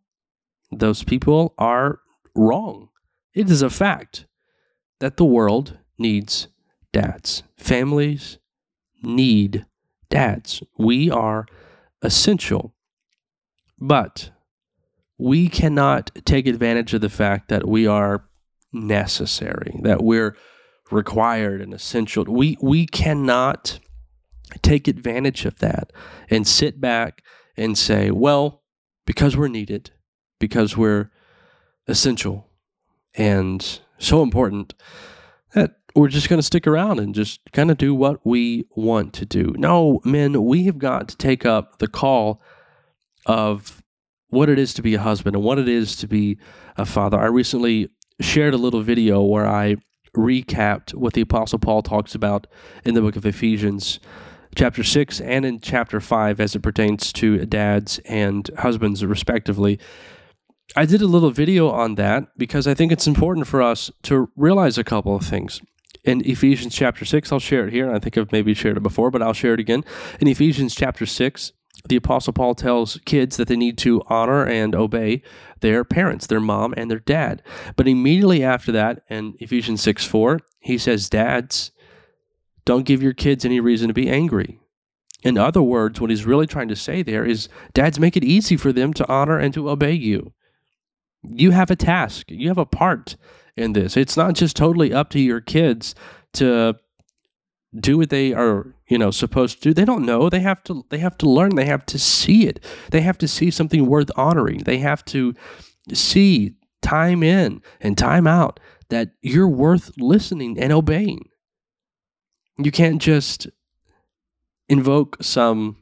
those 0.72 1.04
people 1.04 1.54
are 1.58 2.00
wrong. 2.36 2.90
It 3.34 3.50
is 3.50 3.62
a 3.62 3.70
fact 3.70 4.26
that 5.00 5.18
the 5.18 5.26
world 5.26 5.78
needs 5.98 6.48
dads. 6.92 7.44
Families 7.58 8.38
need 9.02 9.66
dads. 10.10 10.62
We 10.78 11.10
are 11.10 11.46
essential. 12.02 12.74
But 13.80 14.32
we 15.18 15.50
cannot 15.50 16.12
take 16.26 16.48
advantage 16.48 16.94
of 16.94 17.02
the 17.02 17.10
fact 17.10 17.50
that 17.50 17.68
we 17.68 17.88
are 17.88 18.26
necessary, 18.72 19.80
that 19.84 20.04
we're 20.04 20.36
required 20.92 21.62
and 21.62 21.74
essential. 21.74 22.26
We 22.26 22.58
we 22.62 22.86
cannot 22.86 23.80
take 24.62 24.88
advantage 24.88 25.46
of 25.46 25.60
that 25.60 25.92
and 26.30 26.48
sit 26.48 26.80
back 26.80 27.22
and 27.58 27.78
say, 27.78 28.12
well, 28.12 28.64
because 29.06 29.36
we're 29.36 29.48
needed, 29.48 29.92
because 30.40 30.78
we're 30.78 31.12
essential 31.88 32.50
and 33.16 33.80
so 33.98 34.22
important 34.22 34.74
that 35.54 35.76
we're 35.96 36.08
just 36.08 36.30
going 36.30 36.40
to 36.40 36.46
stick 36.46 36.68
around 36.68 37.00
and 37.00 37.16
just 37.16 37.40
kind 37.54 37.72
of 37.72 37.78
do 37.78 37.96
what 37.96 38.26
we 38.26 38.66
want 38.76 39.14
to 39.14 39.26
do. 39.26 39.54
No, 39.58 40.00
men, 40.06 40.44
we 40.44 40.66
have 40.66 40.78
got 40.78 41.08
to 41.10 41.18
take 41.18 41.46
up 41.46 41.80
the 41.80 41.88
call 41.88 42.42
of 43.26 43.82
what 44.30 44.50
it 44.50 44.60
is 44.60 44.74
to 44.76 44.82
be 44.82 44.94
a 44.94 45.00
husband 45.00 45.36
and 45.36 45.44
what 45.44 45.58
it 45.58 45.68
is 45.68 45.96
to 45.96 46.08
be 46.08 46.38
a 46.78 46.86
father. 46.86 47.18
I 47.18 47.26
recently 47.26 47.90
shared 48.20 48.54
a 48.54 48.58
little 48.58 48.82
video 48.82 49.24
where 49.24 49.48
I 49.48 49.78
recapped 50.18 50.94
what 50.94 51.14
the 51.14 51.22
Apostle 51.22 51.60
Paul 51.60 51.82
talks 51.82 52.16
about 52.16 52.48
in 52.84 52.96
the 52.96 53.02
book 53.02 53.16
of 53.16 53.26
Ephesians, 53.26 54.00
chapter 54.56 54.84
6, 54.84 55.22
and 55.22 55.46
in 55.46 55.60
chapter 55.62 56.02
5 56.02 56.42
as 56.42 56.56
it 56.56 56.62
pertains 56.62 57.14
to 57.14 57.46
dads 57.46 58.00
and 58.06 58.50
husbands, 58.58 59.06
respectively. 59.06 59.80
I 60.76 60.86
did 60.86 61.02
a 61.02 61.08
little 61.08 61.32
video 61.32 61.70
on 61.70 61.96
that 61.96 62.38
because 62.38 62.68
I 62.68 62.74
think 62.74 62.92
it's 62.92 63.08
important 63.08 63.48
for 63.48 63.62
us 63.62 63.90
to 64.04 64.30
realize 64.36 64.78
a 64.78 64.84
couple 64.84 65.16
of 65.16 65.24
things. 65.24 65.62
In 66.04 66.22
Ephesians 66.26 66.76
chapter 66.76 67.06
6, 67.06 67.32
I'll 67.32 67.40
share 67.40 67.68
it 67.68 67.74
here. 67.74 67.92
I 67.94 68.00
think 68.00 68.18
I've 68.18 68.32
maybe 68.32 68.54
shared 68.54 68.78
it 68.78 68.84
before, 68.84 69.12
but 69.12 69.22
I'll 69.22 69.34
share 69.34 69.54
it 69.54 69.60
again. 69.60 69.84
In 70.20 70.28
Ephesians 70.28 70.74
chapter 70.76 71.06
6, 71.06 71.54
the 71.88 71.96
Apostle 71.96 72.34
Paul 72.34 72.56
tells 72.56 73.00
kids 73.06 73.38
that 73.38 73.48
they 73.48 73.56
need 73.56 73.78
to 73.80 74.02
honor 74.08 74.46
and 74.46 74.76
obey 74.76 75.22
their 75.62 75.84
parents, 75.84 76.28
their 76.28 76.40
mom 76.40 76.74
and 76.78 76.90
their 76.90 77.00
dad. 77.00 77.42
But 77.76 77.88
immediately 77.88 78.44
after 78.44 78.72
that, 78.72 79.04
in 79.10 79.36
Ephesians 79.40 79.82
6 79.82 80.06
4, 80.06 80.40
he 80.60 80.78
says, 80.78 81.10
Dads, 81.10 81.72
don't 82.66 82.86
give 82.86 83.02
your 83.02 83.14
kids 83.14 83.46
any 83.46 83.60
reason 83.60 83.88
to 83.88 83.94
be 83.94 84.10
angry. 84.10 84.60
In 85.24 85.38
other 85.38 85.62
words, 85.62 86.00
what 86.00 86.10
he's 86.10 86.26
really 86.26 86.48
trying 86.48 86.68
to 86.68 86.76
say 86.76 87.02
there 87.02 87.26
is, 87.26 87.50
Dads, 87.74 88.00
make 88.00 88.18
it 88.18 88.24
easy 88.24 88.58
for 88.58 88.72
them 88.72 88.94
to 88.94 89.08
honor 89.08 89.38
and 89.38 89.54
to 89.54 89.70
obey 89.70 89.94
you. 89.94 90.34
You 91.24 91.52
have 91.52 91.72
a 91.72 91.76
task, 91.76 92.30
you 92.30 92.48
have 92.50 92.58
a 92.58 92.66
part 92.66 93.18
in 93.56 93.74
this. 93.74 93.98
It's 93.98 94.16
not 94.16 94.36
just 94.36 94.56
totally 94.56 94.94
up 94.94 95.10
to 95.12 95.20
your 95.20 95.42
kids 95.42 95.96
to 96.34 96.76
do 97.80 97.98
what 97.98 98.10
they 98.10 98.34
are 98.34 98.74
you 98.88 98.98
know 98.98 99.12
supposed 99.12 99.58
to 99.58 99.70
do. 99.70 99.74
They 99.74 99.86
don't 99.86 100.06
know. 100.06 100.30
They 100.30 100.40
have 100.40 100.64
to 100.66 100.86
they 100.90 101.00
have 101.00 101.18
to 101.20 101.30
learn. 101.30 101.56
They 101.56 101.66
have 101.66 101.86
to 101.88 102.00
see 102.00 102.48
it. 102.48 102.64
They 102.92 103.02
have 103.02 103.18
to 103.20 103.28
see 103.28 103.52
something 103.52 103.86
worth 103.86 104.12
honoring. 104.16 104.60
They 104.60 104.78
have 104.80 105.04
to 105.06 105.34
see 105.94 106.56
time 106.82 107.24
in 107.24 107.62
and 107.82 107.98
time 107.98 108.28
out 108.28 108.60
that 108.90 109.12
you're 109.22 109.48
worth 109.48 109.92
listening 109.98 110.60
and 110.60 110.72
obeying. 110.72 111.30
You 112.58 112.72
can't 112.72 113.02
just 113.02 113.48
invoke 114.70 115.18
some 115.22 115.78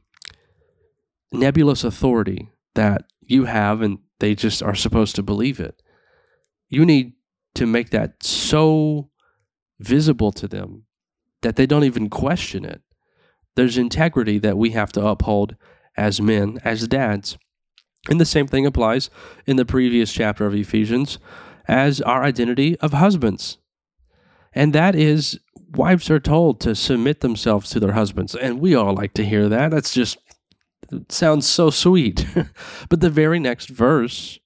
nebulous 1.31 1.83
authority 1.83 2.49
that 2.75 3.03
you 3.21 3.45
have 3.45 3.81
and 3.81 3.99
they 4.19 4.35
just 4.35 4.63
are 4.63 4.75
supposed 4.75 5.15
to 5.15 5.23
believe 5.23 5.59
it. 5.59 5.81
You 6.69 6.85
need 6.85 7.13
to 7.55 7.65
make 7.65 7.91
that 7.91 8.23
so 8.23 9.09
visible 9.79 10.31
to 10.31 10.47
them 10.47 10.84
that 11.45 11.57
they 11.57 11.67
don't 11.67 11.83
even 11.83 12.09
question 12.09 12.65
it. 12.65 12.81
There's 13.55 13.77
integrity 13.77 14.39
that 14.39 14.57
we 14.57 14.71
have 14.71 14.91
to 14.93 15.05
uphold 15.05 15.55
as 15.95 16.19
men, 16.19 16.57
as 16.65 16.87
dads. 16.87 17.37
And 18.09 18.19
the 18.19 18.25
same 18.25 18.47
thing 18.47 18.65
applies 18.65 19.11
in 19.45 19.55
the 19.55 19.63
previous 19.63 20.11
chapter 20.11 20.47
of 20.47 20.55
Ephesians 20.55 21.19
as 21.67 22.01
our 22.01 22.23
identity 22.23 22.79
of 22.79 22.93
husbands. 22.93 23.59
And 24.53 24.73
that 24.73 24.95
is, 24.95 25.39
wives 25.75 26.09
are 26.09 26.19
told 26.19 26.59
to 26.61 26.73
submit 26.73 27.19
themselves 27.19 27.69
to 27.69 27.79
their 27.79 27.93
husbands. 27.93 28.33
And 28.33 28.59
we 28.59 28.73
all 28.73 28.95
like 28.95 29.13
to 29.13 29.23
hear 29.23 29.47
that. 29.47 29.69
That's 29.69 29.93
just, 29.93 30.17
sounds 31.09 31.47
so 31.47 31.69
sweet. 31.69 32.25
but 32.89 33.01
the 33.01 33.11
very 33.11 33.39
next 33.39 33.69
verse, 33.69 34.39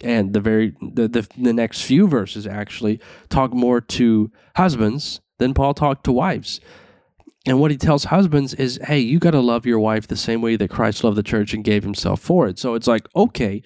and 0.00 0.32
the 0.32 0.40
very 0.40 0.76
the, 0.80 1.08
the, 1.08 1.28
the 1.36 1.52
next 1.52 1.82
few 1.82 2.06
verses 2.06 2.46
actually 2.46 3.00
talk 3.28 3.52
more 3.52 3.80
to 3.80 4.30
husbands 4.56 5.20
then 5.40 5.54
Paul 5.54 5.74
talked 5.74 6.04
to 6.04 6.12
wives. 6.12 6.60
And 7.46 7.58
what 7.58 7.70
he 7.70 7.76
tells 7.78 8.04
husbands 8.04 8.52
is, 8.54 8.78
hey, 8.84 8.98
you 9.00 9.18
got 9.18 9.30
to 9.30 9.40
love 9.40 9.64
your 9.64 9.80
wife 9.80 10.06
the 10.06 10.16
same 10.16 10.42
way 10.42 10.56
that 10.56 10.70
Christ 10.70 11.02
loved 11.02 11.16
the 11.16 11.22
church 11.22 11.54
and 11.54 11.64
gave 11.64 11.82
himself 11.82 12.20
for 12.20 12.46
it. 12.46 12.58
So 12.58 12.74
it's 12.74 12.86
like, 12.86 13.08
okay, 13.16 13.62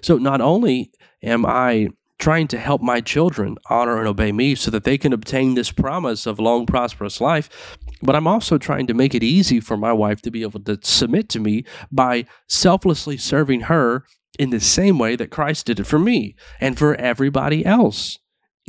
so 0.00 0.16
not 0.16 0.40
only 0.40 0.90
am 1.22 1.44
I 1.44 1.88
trying 2.18 2.48
to 2.48 2.58
help 2.58 2.80
my 2.80 3.00
children 3.00 3.56
honor 3.70 3.98
and 3.98 4.08
obey 4.08 4.32
me 4.32 4.54
so 4.54 4.70
that 4.70 4.84
they 4.84 4.98
can 4.98 5.12
obtain 5.12 5.54
this 5.54 5.70
promise 5.70 6.26
of 6.26 6.40
long, 6.40 6.66
prosperous 6.66 7.20
life, 7.20 7.76
but 8.02 8.16
I'm 8.16 8.26
also 8.26 8.58
trying 8.58 8.86
to 8.88 8.94
make 8.94 9.14
it 9.14 9.22
easy 9.22 9.60
for 9.60 9.76
my 9.76 9.92
wife 9.92 10.22
to 10.22 10.30
be 10.30 10.42
able 10.42 10.60
to 10.60 10.78
submit 10.82 11.28
to 11.30 11.40
me 11.40 11.64
by 11.92 12.24
selflessly 12.48 13.18
serving 13.18 13.62
her 13.62 14.04
in 14.38 14.50
the 14.50 14.60
same 14.60 14.98
way 14.98 15.16
that 15.16 15.30
Christ 15.30 15.66
did 15.66 15.80
it 15.80 15.84
for 15.84 15.98
me 15.98 16.34
and 16.60 16.78
for 16.78 16.94
everybody 16.96 17.64
else 17.64 18.18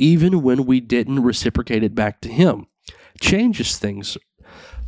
even 0.00 0.42
when 0.42 0.64
we 0.64 0.80
didn't 0.80 1.22
reciprocate 1.22 1.84
it 1.84 1.94
back 1.94 2.20
to 2.22 2.28
Him. 2.28 2.66
Changes 3.20 3.76
things. 3.76 4.16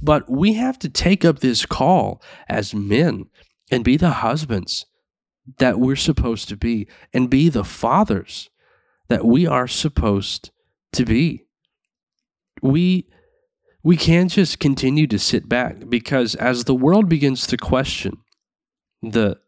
But 0.00 0.28
we 0.28 0.54
have 0.54 0.78
to 0.80 0.88
take 0.88 1.24
up 1.24 1.38
this 1.38 1.66
call 1.66 2.20
as 2.48 2.74
men 2.74 3.26
and 3.70 3.84
be 3.84 3.96
the 3.96 4.10
husbands 4.10 4.86
that 5.58 5.78
we're 5.78 5.96
supposed 5.96 6.48
to 6.48 6.56
be 6.56 6.88
and 7.12 7.30
be 7.30 7.48
the 7.48 7.64
fathers 7.64 8.50
that 9.08 9.24
we 9.24 9.46
are 9.46 9.68
supposed 9.68 10.50
to 10.92 11.04
be. 11.04 11.44
We 12.62 13.08
we 13.84 13.96
can't 13.96 14.30
just 14.30 14.60
continue 14.60 15.08
to 15.08 15.18
sit 15.18 15.48
back 15.48 15.88
because 15.88 16.36
as 16.36 16.64
the 16.64 16.74
world 16.74 17.08
begins 17.08 17.46
to 17.48 17.56
question 17.56 18.18
the 19.02 19.38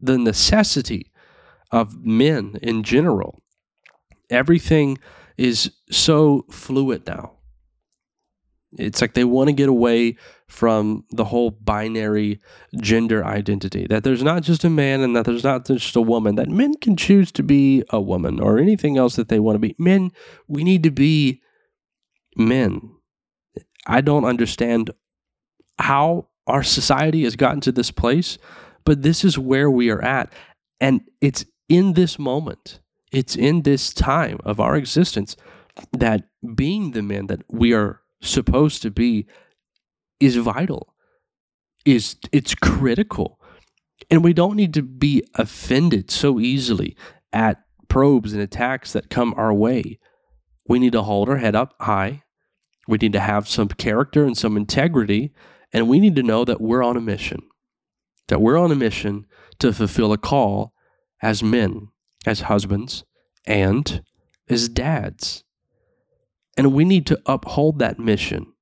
the 0.00 0.16
necessity 0.16 1.10
of 1.72 2.04
men 2.04 2.58
in 2.62 2.82
general 2.82 3.40
everything 4.30 4.98
is 5.36 5.72
so 5.90 6.44
fluid 6.50 7.06
now. 7.06 7.32
It's 8.78 9.00
like 9.00 9.14
they 9.14 9.24
want 9.24 9.48
to 9.48 9.52
get 9.52 9.68
away 9.68 10.16
from 10.46 11.04
the 11.10 11.24
whole 11.24 11.50
binary 11.50 12.40
gender 12.80 13.24
identity 13.24 13.86
that 13.88 14.04
there's 14.04 14.22
not 14.22 14.42
just 14.42 14.62
a 14.64 14.70
man 14.70 15.00
and 15.00 15.16
that 15.16 15.24
there's 15.24 15.42
not 15.42 15.66
just 15.66 15.96
a 15.96 16.00
woman, 16.00 16.36
that 16.36 16.48
men 16.48 16.74
can 16.74 16.96
choose 16.96 17.32
to 17.32 17.42
be 17.42 17.82
a 17.90 18.00
woman 18.00 18.38
or 18.38 18.58
anything 18.58 18.96
else 18.96 19.16
that 19.16 19.28
they 19.28 19.40
want 19.40 19.56
to 19.56 19.60
be. 19.60 19.74
Men, 19.78 20.12
we 20.46 20.62
need 20.62 20.84
to 20.84 20.90
be 20.90 21.42
men. 22.36 22.94
I 23.86 24.00
don't 24.00 24.24
understand 24.24 24.90
how 25.78 26.28
our 26.46 26.62
society 26.62 27.24
has 27.24 27.36
gotten 27.36 27.60
to 27.62 27.72
this 27.72 27.90
place, 27.90 28.38
but 28.84 29.02
this 29.02 29.24
is 29.24 29.38
where 29.38 29.70
we 29.70 29.90
are 29.90 30.02
at. 30.02 30.32
And 30.80 31.00
it's 31.20 31.44
in 31.68 31.94
this 31.94 32.18
moment, 32.18 32.80
it's 33.12 33.36
in 33.36 33.62
this 33.62 33.92
time 33.92 34.38
of 34.44 34.60
our 34.60 34.76
existence 34.76 35.36
that 35.92 36.28
being 36.54 36.92
the 36.92 37.02
men 37.02 37.26
that 37.26 37.42
we 37.48 37.72
are 37.72 38.00
supposed 38.20 38.82
to 38.82 38.90
be 38.90 39.26
is 40.18 40.36
vital 40.36 40.94
is 41.84 42.16
it's 42.32 42.54
critical. 42.54 43.40
And 44.10 44.22
we 44.24 44.32
don't 44.32 44.56
need 44.56 44.74
to 44.74 44.82
be 44.82 45.22
offended 45.34 46.10
so 46.10 46.40
easily 46.40 46.96
at 47.32 47.62
probes 47.88 48.32
and 48.32 48.42
attacks 48.42 48.92
that 48.92 49.10
come 49.10 49.34
our 49.36 49.52
way. 49.52 49.98
We 50.68 50.78
need 50.78 50.92
to 50.92 51.02
hold 51.02 51.28
our 51.28 51.38
head 51.38 51.56
up 51.56 51.74
high. 51.80 52.22
We 52.86 52.98
need 52.98 53.12
to 53.12 53.20
have 53.20 53.48
some 53.48 53.68
character 53.68 54.24
and 54.24 54.36
some 54.36 54.56
integrity 54.56 55.32
and 55.72 55.88
we 55.88 56.00
need 56.00 56.16
to 56.16 56.22
know 56.22 56.44
that 56.44 56.60
we're 56.60 56.82
on 56.82 56.96
a 56.96 57.00
mission 57.00 57.42
that 58.28 58.40
we're 58.40 58.56
on 58.56 58.70
a 58.70 58.76
mission 58.76 59.26
to 59.58 59.72
fulfill 59.72 60.12
a 60.12 60.18
call 60.18 60.72
as 61.20 61.42
men 61.42 61.88
as 62.26 62.42
husbands 62.42 63.04
and 63.46 64.02
as 64.48 64.68
dads 64.68 65.44
and 66.60 66.74
we 66.74 66.84
need 66.84 67.06
to 67.06 67.18
uphold 67.24 67.78
that 67.78 67.98
mission. 67.98 68.52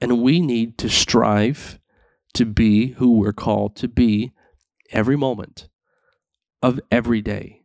And 0.00 0.22
we 0.22 0.40
need 0.40 0.78
to 0.78 0.88
strive 0.88 1.80
to 2.34 2.44
be 2.44 2.92
who 2.92 3.18
we're 3.18 3.32
called 3.32 3.74
to 3.76 3.88
be 3.88 4.32
every 4.92 5.16
moment 5.16 5.68
of 6.62 6.78
every 6.90 7.20
day. 7.20 7.62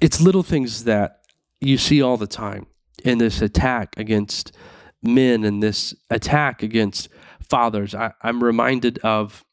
It's 0.00 0.20
little 0.20 0.44
things 0.44 0.84
that 0.84 1.22
you 1.60 1.76
see 1.76 2.00
all 2.00 2.16
the 2.16 2.28
time 2.28 2.66
in 3.02 3.18
this 3.18 3.42
attack 3.42 3.94
against 3.96 4.54
men 5.02 5.42
and 5.42 5.60
this 5.60 5.92
attack 6.08 6.62
against 6.62 7.08
fathers. 7.40 7.96
I, 7.96 8.12
am 8.22 8.44
reminded 8.44 8.98
of 8.98 9.44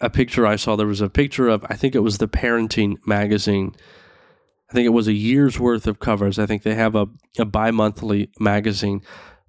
a 0.00 0.10
picture 0.10 0.46
I 0.46 0.56
saw. 0.56 0.76
There 0.76 0.86
was 0.86 1.00
a 1.00 1.08
picture 1.08 1.48
of, 1.48 1.64
I 1.68 1.74
think 1.74 1.94
it 1.94 2.00
was 2.00 2.18
the 2.18 2.28
Parenting 2.28 2.96
magazine 3.06 3.74
I 4.70 4.72
think 4.72 4.86
it 4.86 4.90
was 4.90 5.06
a 5.06 5.12
year's 5.12 5.60
worth 5.60 5.86
of 5.86 6.00
covers. 6.00 6.38
I 6.38 6.46
think 6.46 6.62
they 6.62 6.74
have 6.74 6.94
a, 6.94 7.06
a 7.38 7.44
bi 7.44 7.70
monthly 7.70 8.30
magazine. 8.40 9.02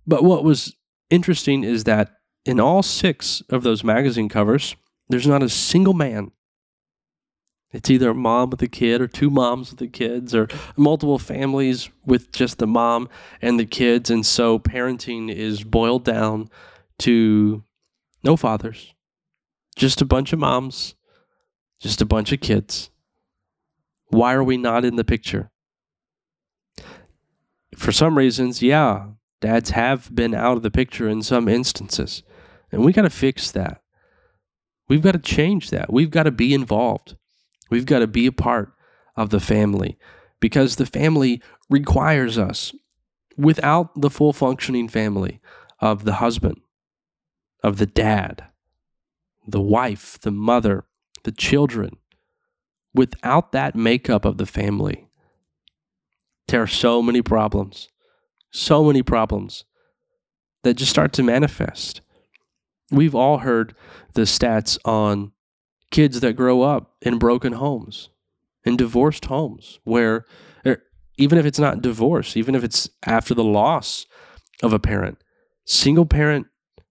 But 0.05 0.23
what 0.23 0.43
was 0.43 0.75
interesting 1.09 1.63
is 1.63 1.85
that 1.85 2.11
in 2.45 2.59
all 2.59 2.83
six 2.83 3.41
of 3.49 3.63
those 3.63 3.83
magazine 3.83 4.29
covers, 4.29 4.75
there's 5.09 5.27
not 5.27 5.43
a 5.43 5.49
single 5.49 5.93
man. 5.93 6.31
It's 7.71 7.89
either 7.89 8.11
a 8.11 8.15
mom 8.15 8.51
with 8.51 8.61
a 8.61 8.67
kid 8.67 9.01
or 9.01 9.07
two 9.07 9.29
moms 9.29 9.71
with 9.71 9.79
the 9.79 9.87
kids 9.87 10.33
or 10.33 10.47
multiple 10.77 11.19
families 11.19 11.89
with 12.05 12.31
just 12.31 12.59
the 12.59 12.67
mom 12.67 13.09
and 13.41 13.59
the 13.59 13.65
kids. 13.65 14.09
And 14.09 14.25
so 14.25 14.57
parenting 14.57 15.33
is 15.33 15.63
boiled 15.63 16.05
down 16.05 16.49
to 16.99 17.63
no 18.23 18.37
fathers, 18.37 18.93
just 19.77 20.01
a 20.01 20.05
bunch 20.05 20.33
of 20.33 20.39
moms, 20.39 20.95
just 21.79 22.01
a 22.01 22.05
bunch 22.05 22.33
of 22.33 22.41
kids. 22.41 22.89
Why 24.09 24.33
are 24.33 24.43
we 24.43 24.57
not 24.57 24.83
in 24.83 24.95
the 24.95 25.03
picture? 25.03 25.51
For 27.75 27.91
some 27.91 28.17
reasons, 28.17 28.63
yeah, 28.63 29.09
dads 29.39 29.69
have 29.69 30.13
been 30.13 30.33
out 30.33 30.57
of 30.57 30.63
the 30.63 30.71
picture 30.71 31.07
in 31.07 31.21
some 31.21 31.47
instances. 31.47 32.23
And 32.71 32.83
we 32.83 32.91
got 32.91 33.03
to 33.03 33.09
fix 33.09 33.51
that. 33.51 33.81
We've 34.89 35.01
got 35.01 35.11
to 35.11 35.19
change 35.19 35.69
that. 35.69 35.93
We've 35.93 36.09
got 36.09 36.23
to 36.23 36.31
be 36.31 36.53
involved. 36.53 37.15
We've 37.69 37.85
got 37.85 37.99
to 37.99 38.07
be 38.07 38.25
a 38.25 38.31
part 38.31 38.73
of 39.15 39.29
the 39.29 39.39
family 39.39 39.97
because 40.39 40.75
the 40.75 40.85
family 40.85 41.41
requires 41.69 42.37
us. 42.37 42.73
Without 43.37 44.01
the 44.01 44.09
full 44.09 44.33
functioning 44.33 44.87
family 44.87 45.39
of 45.79 46.03
the 46.03 46.13
husband, 46.13 46.59
of 47.63 47.77
the 47.77 47.85
dad, 47.85 48.46
the 49.47 49.61
wife, 49.61 50.19
the 50.19 50.31
mother, 50.31 50.85
the 51.23 51.31
children, 51.31 51.97
without 52.93 53.51
that 53.53 53.75
makeup 53.75 54.25
of 54.25 54.37
the 54.37 54.45
family, 54.45 55.07
there 56.47 56.61
are 56.61 56.67
so 56.67 57.01
many 57.01 57.21
problems, 57.21 57.89
so 58.51 58.83
many 58.83 59.01
problems 59.03 59.65
that 60.63 60.75
just 60.75 60.91
start 60.91 61.13
to 61.13 61.23
manifest. 61.23 62.01
We've 62.91 63.15
all 63.15 63.39
heard 63.39 63.75
the 64.13 64.23
stats 64.23 64.77
on 64.85 65.31
kids 65.91 66.19
that 66.19 66.33
grow 66.33 66.61
up 66.61 66.95
in 67.01 67.19
broken 67.19 67.53
homes, 67.53 68.09
in 68.63 68.77
divorced 68.77 69.25
homes, 69.25 69.79
where 69.83 70.25
er, 70.65 70.81
even 71.17 71.37
if 71.37 71.45
it's 71.45 71.59
not 71.59 71.81
divorce, 71.81 72.35
even 72.35 72.55
if 72.55 72.63
it's 72.63 72.89
after 73.05 73.33
the 73.33 73.43
loss 73.43 74.05
of 74.63 74.73
a 74.73 74.79
parent, 74.79 75.23
single 75.65 76.05
parent 76.05 76.47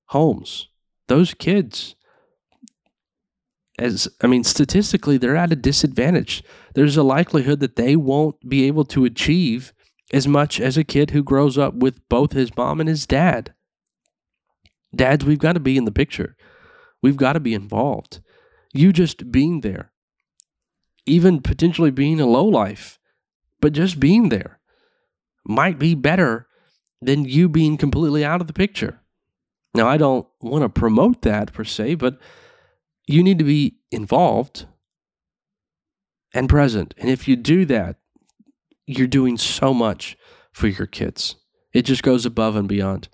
homes, 0.07 0.69
those 1.09 1.35
kids 1.35 1.96
as 3.79 4.09
I 4.23 4.27
mean, 4.27 4.45
statistically, 4.45 5.19
they're 5.19 5.37
at 5.37 5.53
a 5.53 5.57
disadvantage. 5.57 6.43
There's 6.75 6.97
a 6.97 7.03
likelihood 7.03 7.61
that 7.61 7.77
they 7.77 7.97
won't 7.97 8.49
be 8.49 8.67
able 8.67 8.85
to 8.87 9.05
achieve 9.05 9.73
as 10.13 10.27
much 10.27 10.61
as 10.61 10.77
a 10.77 10.85
kid 10.85 11.11
who 11.11 11.23
grows 11.23 11.59
up 11.59 11.75
with 11.75 12.09
both 12.09 12.33
his 12.33 12.57
mom 12.57 12.81
and 12.81 12.89
his 12.89 13.07
dad. 13.07 13.53
Dads, 14.95 15.25
we've 15.25 15.39
got 15.39 15.55
to 15.55 15.61
be 15.61 15.77
in 15.77 15.85
the 15.85 15.93
picture. 15.93 16.37
We've 17.03 17.17
got 17.17 17.35
to 17.35 17.41
be 17.41 17.55
involved. 17.55 18.21
You 18.73 18.93
just 18.93 19.31
being 19.31 19.61
there, 19.61 19.93
even 21.05 21.41
potentially 21.43 21.91
being 21.91 22.21
a 22.21 22.27
low 22.27 22.45
life, 22.45 22.99
but 23.61 23.73
just 23.73 24.01
being 24.01 24.29
there 24.29 24.59
might 25.45 25.79
be 25.79 25.95
better 25.95 26.47
than 27.03 27.25
you 27.25 27.49
being 27.49 27.77
completely 27.77 28.25
out 28.25 28.41
of 28.41 28.47
the 28.47 28.53
picture. 28.53 29.01
Now, 29.75 29.89
I 29.89 29.99
don't 29.99 30.27
want 30.41 30.63
to 30.63 30.69
promote 30.69 31.23
that 31.23 31.53
per 31.53 31.65
se, 31.65 31.97
but 31.97 32.19
you 33.07 33.23
need 33.23 33.39
to 33.39 33.45
be 33.45 33.77
involved 33.91 34.67
and 36.35 36.49
present. 36.49 36.95
And 36.99 37.09
if 37.09 37.29
you 37.29 37.37
do 37.37 37.65
that, 37.67 37.97
you're 38.87 39.07
doing 39.07 39.37
so 39.37 39.73
much 39.73 40.17
for 40.53 40.69
your 40.69 40.87
kids. 40.87 41.37
It 41.73 41.83
just 41.83 42.03
goes 42.03 42.27
above 42.27 42.57
and 42.57 42.69
beyond. 42.69 43.09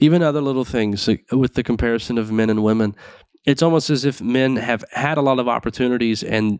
Even 0.00 0.22
other 0.22 0.40
little 0.40 0.64
things 0.64 1.08
with 1.30 1.54
the 1.54 1.62
comparison 1.62 2.18
of 2.18 2.32
men 2.32 2.50
and 2.50 2.62
women, 2.62 2.96
it's 3.44 3.62
almost 3.62 3.90
as 3.90 4.04
if 4.04 4.20
men 4.20 4.56
have 4.56 4.84
had 4.92 5.18
a 5.18 5.22
lot 5.22 5.38
of 5.38 5.48
opportunities 5.48 6.22
and 6.22 6.58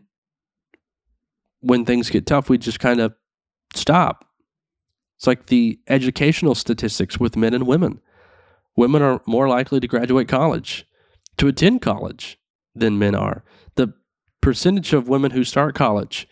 when 1.63 1.85
things 1.85 2.09
get 2.09 2.25
tough, 2.25 2.49
we 2.49 2.57
just 2.57 2.79
kind 2.79 2.99
of 2.99 3.13
stop. 3.73 4.25
It's 5.17 5.25
like 5.25 5.47
the 5.47 5.79
educational 5.87 6.55
statistics 6.55 7.19
with 7.19 7.37
men 7.37 7.53
and 7.53 7.65
women. 7.65 8.01
Women 8.75 9.01
are 9.01 9.21
more 9.25 9.47
likely 9.47 9.79
to 9.79 9.87
graduate 9.87 10.27
college, 10.27 10.85
to 11.37 11.47
attend 11.47 11.81
college, 11.81 12.37
than 12.75 12.99
men 12.99 13.15
are. 13.15 13.43
The 13.75 13.93
percentage 14.41 14.93
of 14.93 15.07
women 15.07 15.31
who 15.31 15.43
start 15.43 15.75
college 15.75 16.27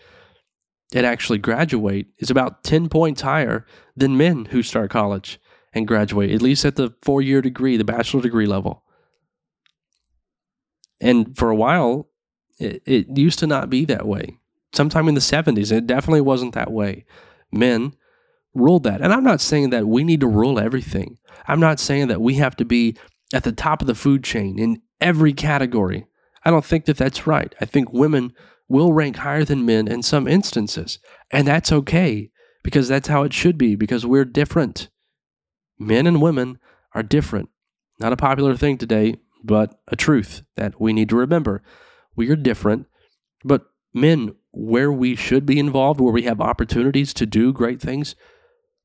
and 0.93 1.05
actually 1.05 1.37
graduate 1.37 2.07
is 2.19 2.29
about 2.29 2.63
10 2.63 2.89
points 2.89 3.21
higher 3.21 3.65
than 3.95 4.17
men 4.17 4.45
who 4.45 4.61
start 4.63 4.91
college 4.91 5.39
and 5.73 5.87
graduate, 5.87 6.31
at 6.31 6.41
least 6.41 6.65
at 6.65 6.75
the 6.75 6.93
four 7.01 7.21
year 7.21 7.41
degree, 7.41 7.77
the 7.77 7.83
bachelor 7.83 8.21
degree 8.21 8.45
level. 8.45 8.83
And 10.99 11.35
for 11.35 11.49
a 11.49 11.55
while, 11.55 12.09
it, 12.59 12.83
it 12.85 13.17
used 13.17 13.39
to 13.39 13.47
not 13.47 13.69
be 13.69 13.85
that 13.85 14.05
way. 14.05 14.37
Sometime 14.73 15.07
in 15.07 15.15
the 15.15 15.21
70s, 15.21 15.71
it 15.71 15.87
definitely 15.87 16.21
wasn't 16.21 16.53
that 16.53 16.71
way. 16.71 17.05
Men 17.51 17.93
ruled 18.53 18.83
that. 18.83 19.01
And 19.01 19.11
I'm 19.11 19.23
not 19.23 19.41
saying 19.41 19.71
that 19.71 19.87
we 19.87 20.03
need 20.03 20.19
to 20.21 20.27
rule 20.27 20.59
everything. 20.59 21.17
I'm 21.47 21.59
not 21.59 21.79
saying 21.79 22.07
that 22.09 22.21
we 22.21 22.35
have 22.35 22.55
to 22.57 22.65
be 22.65 22.97
at 23.33 23.43
the 23.43 23.51
top 23.51 23.81
of 23.81 23.87
the 23.87 23.95
food 23.95 24.23
chain 24.23 24.59
in 24.59 24.81
every 24.99 25.33
category. 25.33 26.05
I 26.43 26.49
don't 26.49 26.65
think 26.65 26.85
that 26.85 26.97
that's 26.97 27.27
right. 27.27 27.53
I 27.61 27.65
think 27.65 27.93
women 27.93 28.33
will 28.67 28.93
rank 28.93 29.17
higher 29.17 29.43
than 29.43 29.65
men 29.65 29.87
in 29.87 30.01
some 30.01 30.27
instances, 30.27 30.99
and 31.29 31.47
that's 31.47 31.71
okay 31.71 32.31
because 32.63 32.87
that's 32.87 33.07
how 33.07 33.23
it 33.23 33.33
should 33.33 33.57
be 33.57 33.75
because 33.75 34.05
we're 34.05 34.25
different. 34.25 34.89
Men 35.77 36.07
and 36.07 36.21
women 36.21 36.59
are 36.93 37.03
different. 37.03 37.49
Not 37.99 38.13
a 38.13 38.17
popular 38.17 38.55
thing 38.55 38.77
today, 38.77 39.15
but 39.43 39.79
a 39.87 39.95
truth 39.95 40.43
that 40.55 40.79
we 40.79 40.93
need 40.93 41.09
to 41.09 41.15
remember. 41.15 41.61
We 42.15 42.29
are 42.29 42.35
different, 42.35 42.87
but 43.43 43.65
men, 43.93 44.35
where 44.51 44.91
we 44.91 45.15
should 45.15 45.45
be 45.45 45.59
involved, 45.59 45.99
where 46.01 46.13
we 46.13 46.23
have 46.23 46.41
opportunities 46.41 47.13
to 47.15 47.25
do 47.25 47.53
great 47.53 47.81
things, 47.81 48.15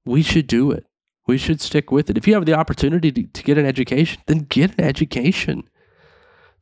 we 0.04 0.22
should 0.22 0.46
do 0.46 0.70
it. 0.70 0.86
We 1.26 1.38
should 1.38 1.60
stick 1.60 1.90
with 1.90 2.08
it. 2.08 2.16
If 2.16 2.28
you 2.28 2.34
have 2.34 2.46
the 2.46 2.54
opportunity 2.54 3.10
to, 3.10 3.22
to 3.24 3.42
get 3.42 3.58
an 3.58 3.66
education, 3.66 4.22
then 4.26 4.46
get 4.48 4.78
an 4.78 4.84
education. 4.84 5.64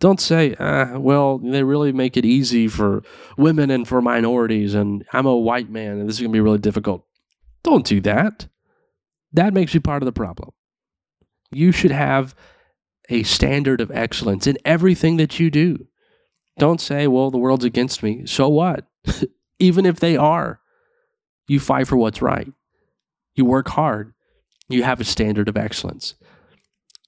Don't 0.01 0.21
say, 0.21 0.55
uh, 0.55 0.99
well, 0.99 1.39
they 1.39 1.63
really 1.63 1.93
make 1.93 2.17
it 2.17 2.25
easy 2.25 2.69
for 2.69 3.03
women 3.39 3.71
and 3.71 3.87
for 3.87 4.03
minorities, 4.03 4.75
and 4.75 5.05
I'm 5.13 5.27
a 5.27 5.37
white 5.37 5.71
man, 5.71 5.99
and 5.99 6.09
this 6.09 6.17
is 6.17 6.21
going 6.21 6.33
to 6.33 6.37
be 6.37 6.41
really 6.41 6.59
difficult. 6.59 7.05
Don't 7.63 7.87
do 7.87 8.01
that. 8.03 8.49
That 9.33 9.55
makes 9.55 9.73
you 9.75 9.81
part 9.81 10.03
of 10.03 10.07
the 10.07 10.13
problem. 10.13 10.51
You 11.51 11.73
should 11.73 11.91
have 11.91 12.35
a 13.09 13.23
standard 13.23 13.81
of 13.81 13.91
excellence 13.91 14.47
in 14.47 14.59
everything 14.65 15.17
that 15.19 15.39
you 15.39 15.51
do. 15.51 15.87
Don't 16.59 16.81
say, 16.81 17.07
well, 17.07 17.31
the 17.31 17.39
world's 17.39 17.65
against 17.65 18.03
me. 18.03 18.27
So 18.27 18.49
what? 18.49 18.87
Even 19.59 19.87
if 19.87 20.01
they 20.01 20.17
are, 20.17 20.61
you 21.49 21.61
fight 21.61 21.89
for 21.89 21.97
what's 21.97 22.23
right. 22.23 22.51
You 23.35 23.45
work 23.45 23.69
hard. 23.69 24.15
You 24.69 24.83
have 24.83 25.01
a 25.01 25.05
standard 25.05 25.49
of 25.49 25.57
excellence. 25.57 26.15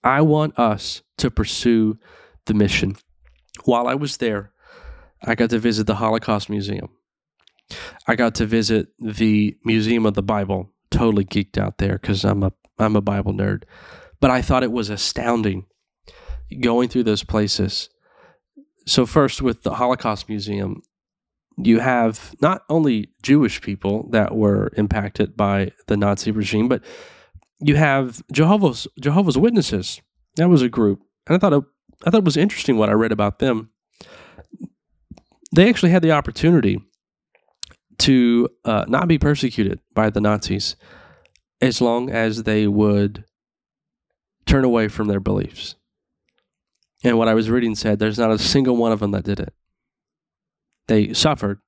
I 0.04 0.20
want 0.20 0.58
us 0.58 1.02
to 1.18 1.30
pursue 1.30 1.98
the 2.46 2.54
mission. 2.54 2.96
While 3.64 3.86
I 3.86 3.94
was 3.94 4.16
there, 4.18 4.52
I 5.22 5.34
got 5.34 5.50
to 5.50 5.58
visit 5.58 5.86
the 5.86 5.96
Holocaust 5.96 6.48
Museum. 6.48 6.88
I 8.06 8.14
got 8.14 8.34
to 8.36 8.46
visit 8.46 8.88
the 9.00 9.56
Museum 9.64 10.06
of 10.06 10.14
the 10.14 10.22
Bible. 10.22 10.72
Totally 10.90 11.24
geeked 11.24 11.58
out 11.58 11.78
there 11.78 11.98
because 11.98 12.24
I'm 12.24 12.42
a 12.42 12.52
I'm 12.78 12.96
a 12.96 13.00
Bible 13.00 13.32
nerd. 13.32 13.64
But 14.20 14.30
I 14.30 14.42
thought 14.42 14.62
it 14.62 14.72
was 14.72 14.88
astounding 14.88 15.66
going 16.60 16.88
through 16.88 17.04
those 17.04 17.24
places. 17.24 17.88
So 18.86 19.04
first 19.04 19.42
with 19.42 19.62
the 19.62 19.74
Holocaust 19.74 20.28
Museum, 20.28 20.82
you 21.56 21.80
have 21.80 22.34
not 22.40 22.62
only 22.68 23.10
Jewish 23.22 23.60
people 23.60 24.08
that 24.10 24.36
were 24.36 24.70
impacted 24.76 25.36
by 25.36 25.72
the 25.86 25.96
Nazi 25.96 26.30
regime, 26.30 26.68
but 26.68 26.84
you 27.58 27.76
have 27.76 28.22
Jehovah's 28.30 28.86
Jehovah's 29.00 29.38
Witnesses. 29.38 30.00
That 30.36 30.48
was 30.48 30.62
a 30.62 30.68
group, 30.68 31.00
and 31.26 31.34
I 31.34 31.38
thought 31.38 31.64
I 32.04 32.10
thought 32.10 32.18
it 32.18 32.24
was 32.24 32.36
interesting 32.36 32.76
what 32.76 32.88
I 32.88 32.92
read 32.92 33.12
about 33.12 33.38
them. 33.38 33.70
They 35.54 35.68
actually 35.68 35.90
had 35.90 36.02
the 36.02 36.12
opportunity 36.12 36.80
to 37.98 38.48
uh, 38.64 38.84
not 38.88 39.08
be 39.08 39.18
persecuted 39.18 39.80
by 39.94 40.10
the 40.10 40.20
Nazis 40.20 40.76
as 41.60 41.80
long 41.80 42.10
as 42.10 42.42
they 42.42 42.66
would 42.66 43.24
turn 44.44 44.64
away 44.64 44.88
from 44.88 45.08
their 45.08 45.20
beliefs. 45.20 45.76
And 47.02 47.18
what 47.18 47.28
I 47.28 47.34
was 47.34 47.50
reading 47.50 47.74
said 47.74 47.98
there's 47.98 48.18
not 48.18 48.30
a 48.30 48.38
single 48.38 48.76
one 48.76 48.92
of 48.92 49.00
them 49.00 49.12
that 49.12 49.24
did 49.24 49.40
it. 49.40 49.52
They 50.88 51.12
suffered 51.12 51.60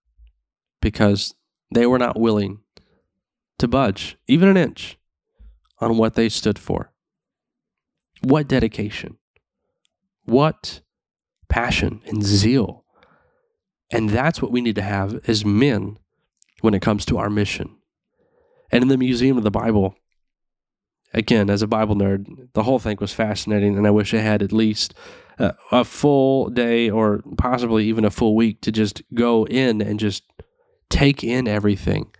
because 0.80 1.34
they 1.72 1.86
were 1.86 1.98
not 1.98 2.18
willing 2.18 2.60
to 3.58 3.68
budge 3.68 4.16
even 4.26 4.48
an 4.48 4.56
inch 4.56 4.98
on 5.78 5.96
what 5.96 6.14
they 6.14 6.28
stood 6.28 6.58
for. 6.58 6.92
What 8.22 8.48
dedication, 8.48 9.17
what 10.28 10.80
passion 11.48 12.02
and 12.06 12.22
zeal. 12.22 12.84
And 13.90 14.10
that's 14.10 14.42
what 14.42 14.52
we 14.52 14.60
need 14.60 14.74
to 14.76 14.82
have 14.82 15.20
as 15.28 15.44
men 15.44 15.98
when 16.60 16.74
it 16.74 16.82
comes 16.82 17.04
to 17.06 17.18
our 17.18 17.30
mission. 17.30 17.76
And 18.70 18.82
in 18.82 18.88
the 18.88 18.98
Museum 18.98 19.38
of 19.38 19.44
the 19.44 19.50
Bible, 19.50 19.94
again, 21.14 21.48
as 21.48 21.62
a 21.62 21.66
Bible 21.66 21.96
nerd, 21.96 22.26
the 22.52 22.64
whole 22.64 22.78
thing 22.78 22.98
was 23.00 23.14
fascinating, 23.14 23.78
and 23.78 23.86
I 23.86 23.90
wish 23.90 24.12
I 24.12 24.18
had 24.18 24.42
at 24.42 24.52
least 24.52 24.94
uh, 25.38 25.52
a 25.72 25.84
full 25.84 26.50
day 26.50 26.90
or 26.90 27.22
possibly 27.38 27.86
even 27.86 28.04
a 28.04 28.10
full 28.10 28.36
week 28.36 28.60
to 28.62 28.72
just 28.72 29.02
go 29.14 29.46
in 29.46 29.80
and 29.80 29.98
just 29.98 30.24
take 30.90 31.24
in 31.24 31.48
everything. 31.48 32.10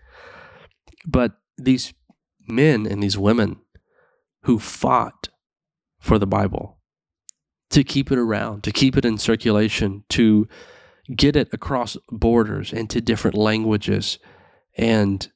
But 1.06 1.32
these 1.58 1.92
men 2.46 2.86
and 2.86 3.02
these 3.02 3.18
women 3.18 3.56
who 4.44 4.58
fought 4.58 5.28
for 6.00 6.18
the 6.18 6.26
Bible 6.26 6.77
to 7.70 7.84
keep 7.84 8.10
it 8.10 8.18
around, 8.18 8.64
to 8.64 8.72
keep 8.72 8.96
it 8.96 9.04
in 9.04 9.18
circulation, 9.18 10.04
to 10.10 10.48
get 11.14 11.36
it 11.36 11.48
across 11.52 11.96
borders 12.10 12.72
into 12.72 13.00
different 13.00 13.36
languages, 13.36 14.18
and 14.76 15.30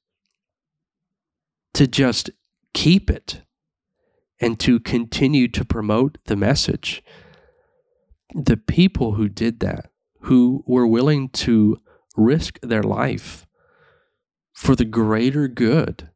to 1.75 1.87
just 1.87 2.31
keep 2.75 3.11
it 3.11 3.43
and 4.41 4.59
to 4.61 4.81
continue 4.81 5.49
to 5.49 5.65
promote 5.65 6.19
the 6.25 6.37
message. 6.37 7.03
The 8.35 8.57
people 8.57 9.13
who 9.13 9.29
did 9.29 9.61
that, 9.61 9.91
who 10.23 10.65
were 10.67 10.87
willing 10.87 11.29
to 11.31 11.79
risk 12.17 12.59
their 12.61 12.83
life 12.83 13.47
for 14.53 14.75
the 14.77 14.85
greater 14.85 15.49
good 15.49 16.11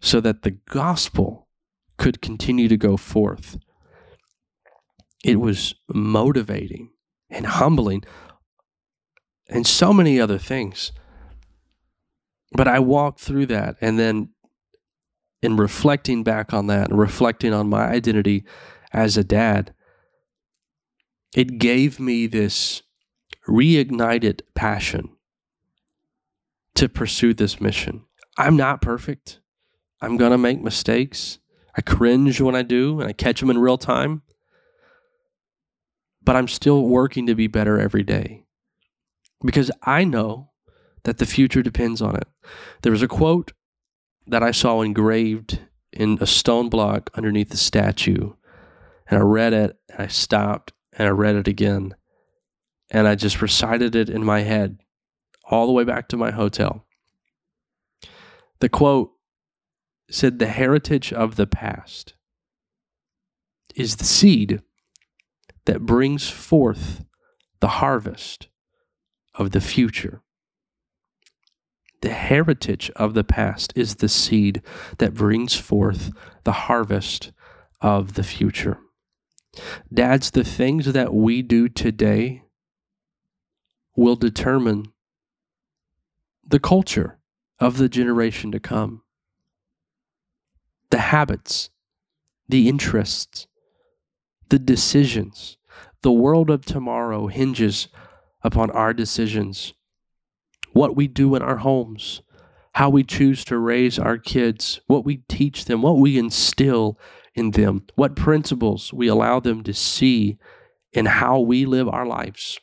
so 0.00 0.20
that 0.20 0.42
the 0.42 0.52
gospel 0.52 1.48
could 1.96 2.20
continue 2.20 2.68
to 2.68 2.76
go 2.76 2.96
forth. 2.96 3.58
It 5.28 5.40
was 5.40 5.74
motivating 5.88 6.90
and 7.28 7.44
humbling 7.44 8.04
and 9.48 9.66
so 9.66 9.92
many 9.92 10.18
other 10.18 10.38
things. 10.38 10.92
But 12.52 12.66
I 12.66 12.78
walked 12.78 13.20
through 13.20 13.46
that 13.46 13.76
and 13.80 13.98
then 13.98 14.30
in 15.42 15.56
reflecting 15.56 16.24
back 16.24 16.52
on 16.52 16.66
that 16.68 16.88
and 16.88 16.98
reflecting 16.98 17.52
on 17.52 17.68
my 17.68 17.86
identity 17.88 18.44
as 18.92 19.16
a 19.16 19.24
dad, 19.24 19.74
it 21.36 21.58
gave 21.58 22.00
me 22.00 22.26
this 22.26 22.82
reignited 23.46 24.40
passion 24.54 25.10
to 26.74 26.88
pursue 26.88 27.34
this 27.34 27.60
mission. 27.60 28.04
I'm 28.38 28.56
not 28.56 28.80
perfect. 28.80 29.40
I'm 30.00 30.16
going 30.16 30.32
to 30.32 30.38
make 30.38 30.62
mistakes. 30.62 31.38
I 31.76 31.82
cringe 31.82 32.40
when 32.40 32.54
I 32.54 32.62
do 32.62 33.00
and 33.00 33.08
I 33.08 33.12
catch 33.12 33.40
them 33.40 33.50
in 33.50 33.58
real 33.58 33.78
time. 33.78 34.22
But 36.28 36.36
I'm 36.36 36.48
still 36.48 36.86
working 36.86 37.26
to 37.28 37.34
be 37.34 37.46
better 37.46 37.80
every 37.80 38.02
day 38.02 38.44
because 39.42 39.70
I 39.84 40.04
know 40.04 40.50
that 41.04 41.16
the 41.16 41.24
future 41.24 41.62
depends 41.62 42.02
on 42.02 42.16
it. 42.16 42.28
There 42.82 42.92
was 42.92 43.00
a 43.00 43.08
quote 43.08 43.54
that 44.26 44.42
I 44.42 44.50
saw 44.50 44.82
engraved 44.82 45.58
in 45.90 46.18
a 46.20 46.26
stone 46.26 46.68
block 46.68 47.08
underneath 47.14 47.48
the 47.48 47.56
statue, 47.56 48.34
and 49.06 49.18
I 49.18 49.22
read 49.22 49.54
it 49.54 49.78
and 49.88 50.02
I 50.02 50.08
stopped 50.08 50.74
and 50.92 51.08
I 51.08 51.12
read 51.12 51.34
it 51.34 51.48
again 51.48 51.94
and 52.90 53.08
I 53.08 53.14
just 53.14 53.40
recited 53.40 53.96
it 53.96 54.10
in 54.10 54.22
my 54.22 54.40
head 54.40 54.80
all 55.44 55.66
the 55.66 55.72
way 55.72 55.84
back 55.84 56.08
to 56.08 56.18
my 56.18 56.30
hotel. 56.30 56.84
The 58.60 58.68
quote 58.68 59.12
said, 60.10 60.38
The 60.40 60.48
heritage 60.48 61.10
of 61.10 61.36
the 61.36 61.46
past 61.46 62.12
is 63.74 63.96
the 63.96 64.04
seed 64.04 64.60
that 65.68 65.84
brings 65.84 66.30
forth 66.30 67.04
the 67.60 67.68
harvest 67.68 68.48
of 69.34 69.50
the 69.50 69.60
future. 69.60 70.22
The 72.00 72.08
heritage 72.08 72.90
of 72.96 73.12
the 73.12 73.22
past 73.22 73.74
is 73.76 73.96
the 73.96 74.08
seed 74.08 74.62
that 74.96 75.12
brings 75.12 75.56
forth 75.56 76.10
the 76.44 76.52
harvest 76.52 77.32
of 77.82 78.14
the 78.14 78.22
future. 78.22 78.78
Dads, 79.92 80.30
the 80.30 80.42
things 80.42 80.90
that 80.94 81.12
we 81.12 81.42
do 81.42 81.68
today 81.68 82.44
will 83.94 84.16
determine 84.16 84.86
the 86.46 86.60
culture 86.60 87.18
of 87.60 87.76
the 87.76 87.90
generation 87.90 88.50
to 88.52 88.58
come. 88.58 89.02
The 90.88 91.00
habits, 91.12 91.68
the 92.48 92.70
interests, 92.70 93.46
the 94.48 94.58
decisions. 94.58 95.57
The 96.02 96.12
world 96.12 96.50
of 96.50 96.64
tomorrow 96.64 97.26
hinges 97.26 97.88
upon 98.42 98.70
our 98.70 98.94
decisions, 98.94 99.74
what 100.72 100.94
we 100.94 101.08
do 101.08 101.34
in 101.34 101.42
our 101.42 101.56
homes, 101.56 102.22
how 102.74 102.88
we 102.88 103.02
choose 103.02 103.44
to 103.46 103.58
raise 103.58 103.98
our 103.98 104.16
kids, 104.16 104.80
what 104.86 105.04
we 105.04 105.22
teach 105.28 105.64
them, 105.64 105.82
what 105.82 105.98
we 105.98 106.16
instill 106.16 106.98
in 107.34 107.50
them, 107.50 107.84
what 107.96 108.14
principles 108.14 108.92
we 108.92 109.08
allow 109.08 109.40
them 109.40 109.64
to 109.64 109.74
see 109.74 110.38
in 110.92 111.06
how 111.06 111.40
we 111.40 111.66
live 111.66 111.88
our 111.88 112.06
lives. 112.06 112.60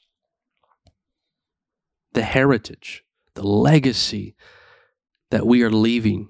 The 2.13 2.23
heritage, 2.23 3.03
the 3.33 3.45
legacy 3.45 4.35
that 5.31 5.45
we 5.45 5.63
are 5.63 5.71
leaving, 5.71 6.29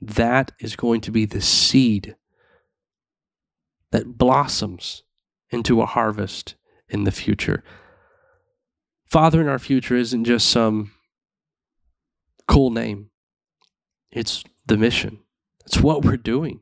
that 0.00 0.52
is 0.58 0.76
going 0.76 1.02
to 1.02 1.10
be 1.10 1.26
the 1.26 1.42
seed 1.42 2.16
that 3.92 4.18
blossoms 4.18 5.04
into 5.50 5.80
a 5.80 5.86
harvest 5.86 6.56
in 6.88 7.04
the 7.04 7.12
future. 7.12 7.62
Fathering 9.06 9.48
our 9.48 9.58
future 9.58 9.96
isn't 9.96 10.24
just 10.24 10.48
some 10.48 10.92
cool 12.48 12.70
name, 12.70 13.10
it's 14.10 14.42
the 14.66 14.76
mission. 14.76 15.20
It's 15.64 15.78
what 15.80 16.04
we're 16.04 16.16
doing. 16.16 16.60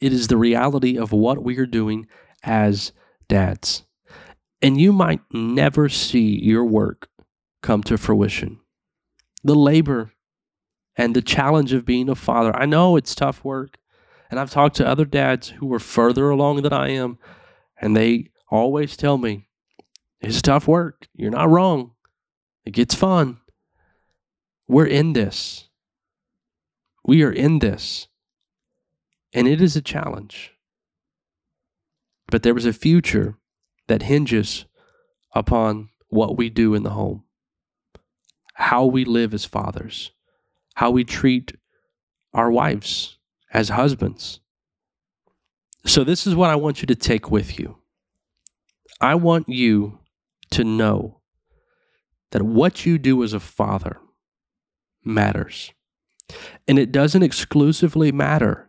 It 0.00 0.12
is 0.12 0.28
the 0.28 0.36
reality 0.36 0.98
of 0.98 1.12
what 1.12 1.42
we 1.42 1.58
are 1.58 1.66
doing 1.66 2.06
as 2.42 2.92
dads. 3.28 3.84
And 4.60 4.80
you 4.80 4.92
might 4.92 5.20
never 5.32 5.88
see 5.88 6.38
your 6.42 6.64
work 6.64 7.08
come 7.62 7.82
to 7.84 7.96
fruition. 7.96 8.58
The 9.44 9.54
labor 9.54 10.12
and 10.96 11.14
the 11.14 11.22
challenge 11.22 11.72
of 11.72 11.84
being 11.84 12.08
a 12.08 12.14
father. 12.14 12.54
I 12.56 12.66
know 12.66 12.96
it's 12.96 13.14
tough 13.14 13.44
work. 13.44 13.78
And 14.30 14.40
I've 14.40 14.50
talked 14.50 14.76
to 14.76 14.86
other 14.86 15.04
dads 15.04 15.48
who 15.48 15.72
are 15.72 15.78
further 15.78 16.30
along 16.30 16.62
than 16.62 16.72
I 16.72 16.90
am, 16.90 17.18
and 17.80 17.96
they 17.96 18.30
always 18.50 18.96
tell 18.96 19.18
me, 19.18 19.48
it's 20.20 20.42
tough 20.42 20.66
work. 20.66 21.08
You're 21.14 21.30
not 21.30 21.48
wrong. 21.48 21.92
It 22.64 22.72
gets 22.72 22.94
fun. 22.94 23.38
We're 24.66 24.86
in 24.86 25.12
this. 25.12 25.68
We 27.04 27.22
are 27.22 27.30
in 27.30 27.60
this. 27.60 28.08
And 29.32 29.46
it 29.46 29.60
is 29.60 29.76
a 29.76 29.82
challenge. 29.82 30.52
But 32.28 32.42
there 32.42 32.56
is 32.56 32.66
a 32.66 32.72
future 32.72 33.38
that 33.86 34.02
hinges 34.02 34.64
upon 35.32 35.90
what 36.08 36.36
we 36.36 36.50
do 36.50 36.74
in 36.74 36.82
the 36.82 36.90
home, 36.90 37.24
how 38.54 38.84
we 38.84 39.04
live 39.04 39.32
as 39.32 39.44
fathers, 39.44 40.10
how 40.74 40.90
we 40.90 41.04
treat 41.04 41.52
our 42.34 42.50
wives 42.50 43.15
as 43.56 43.70
husbands. 43.70 44.40
So, 45.86 46.04
this 46.04 46.26
is 46.26 46.34
what 46.34 46.50
I 46.50 46.56
want 46.56 46.82
you 46.82 46.86
to 46.88 46.94
take 46.94 47.30
with 47.30 47.58
you. 47.58 47.78
I 49.00 49.14
want 49.14 49.48
you 49.48 49.98
to 50.50 50.62
know 50.62 51.22
that 52.32 52.42
what 52.42 52.84
you 52.84 52.98
do 52.98 53.24
as 53.24 53.32
a 53.32 53.40
father 53.40 53.96
matters. 55.02 55.72
And 56.68 56.78
it 56.78 56.92
doesn't 56.92 57.22
exclusively 57.22 58.12
matter 58.12 58.68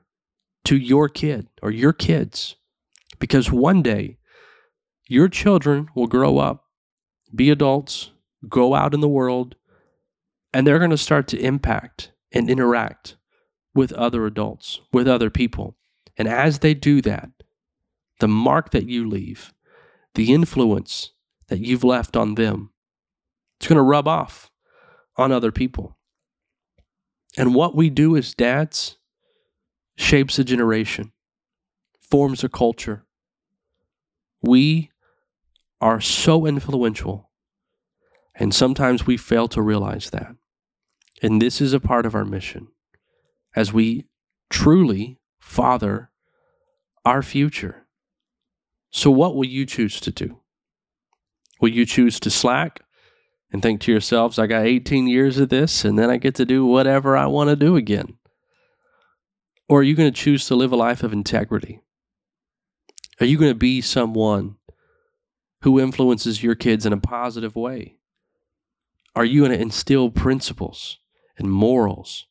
to 0.64 0.78
your 0.78 1.10
kid 1.10 1.50
or 1.62 1.70
your 1.70 1.92
kids, 1.92 2.56
because 3.20 3.52
one 3.52 3.82
day 3.82 4.20
your 5.10 5.28
children 5.28 5.90
will 5.96 6.08
grow 6.08 6.38
up, 6.38 6.64
be 7.36 7.50
adults, 7.50 8.12
go 8.48 8.74
out 8.74 8.94
in 8.94 9.02
the 9.02 9.10
world, 9.10 9.56
and 10.54 10.66
they're 10.66 10.80
going 10.80 10.92
to 10.92 10.98
start 10.98 11.28
to 11.30 11.40
impact 11.40 12.14
and 12.32 12.50
interact 12.50 13.17
with 13.78 13.94
other 13.94 14.26
adults, 14.26 14.82
with 14.92 15.08
other 15.08 15.30
people. 15.30 15.78
And 16.18 16.28
as 16.28 16.60
they 16.60 16.74
do 16.74 17.00
that, 17.04 17.30
the 18.20 18.28
mark 18.28 18.72
that 18.72 18.90
you 18.90 19.08
leave, 19.08 19.54
the 20.16 20.34
influence 20.34 21.12
that 21.48 21.60
you've 21.60 21.84
left 21.84 22.18
on 22.18 22.34
them, 22.34 22.72
it's 23.60 23.68
going 23.68 23.78
to 23.78 23.84
rub 23.84 24.08
off 24.08 24.50
on 25.16 25.32
other 25.32 25.52
people. 25.52 25.96
And 27.38 27.54
what 27.54 27.76
we 27.76 27.92
do 27.92 28.18
as 28.18 28.34
dads 28.34 28.98
shapes 29.96 30.40
a 30.40 30.44
generation, 30.44 31.12
forms 32.02 32.44
a 32.44 32.50
culture. 32.50 33.06
We 34.42 34.90
are 35.80 36.02
so 36.02 36.48
influential, 36.48 37.30
and 38.34 38.56
sometimes 38.56 39.06
we 39.06 39.18
fail 39.18 39.48
to 39.50 39.62
realize 39.62 40.10
that. 40.10 40.36
And 41.22 41.40
this 41.40 41.62
is 41.62 41.74
a 41.74 41.80
part 41.80 42.08
of 42.08 42.16
our 42.16 42.26
mission 42.26 42.70
as 43.58 43.74
we 43.74 44.06
truly 44.52 45.20
father 45.40 46.12
our 47.04 47.24
future. 47.24 47.88
So, 48.92 49.10
what 49.10 49.36
will 49.36 49.48
you 49.48 49.66
choose 49.66 50.00
to 50.02 50.12
do? 50.12 50.42
Will 51.60 51.70
you 51.70 51.84
choose 51.84 52.20
to 52.20 52.30
slack 52.30 52.82
and 53.52 53.64
think 53.64 53.82
to 53.82 53.92
yourselves, 53.92 54.38
I 54.38 54.46
got 54.46 54.68
18 54.68 55.08
years 55.08 55.40
of 55.40 55.50
this 55.50 55.84
and 55.84 55.98
then 55.98 56.12
I 56.12 56.18
get 56.18 56.36
to 56.36 56.46
do 56.46 56.68
whatever 56.68 57.18
I 57.18 57.26
want 57.26 57.50
to 57.50 57.56
do 57.56 57.76
again? 57.76 58.20
Or 59.68 59.80
are 59.80 59.84
you 59.84 59.96
going 59.96 60.14
to 60.14 60.22
choose 60.22 60.46
to 60.46 60.56
live 60.56 60.72
a 60.72 60.76
life 60.76 61.02
of 61.02 61.12
integrity? 61.12 61.82
Are 63.20 63.26
you 63.26 63.40
going 63.40 63.52
to 63.52 63.56
be 63.56 63.82
someone 63.82 64.58
who 65.64 65.80
influences 65.80 66.44
your 66.44 66.54
kids 66.54 66.86
in 66.86 66.94
a 66.94 66.98
positive 66.98 67.56
way? 67.56 67.98
Are 69.16 69.26
you 69.26 69.42
going 69.42 69.58
to 69.58 69.62
instill 69.62 70.12
principles 70.12 71.00
and 71.40 71.50
morals? 71.50 72.27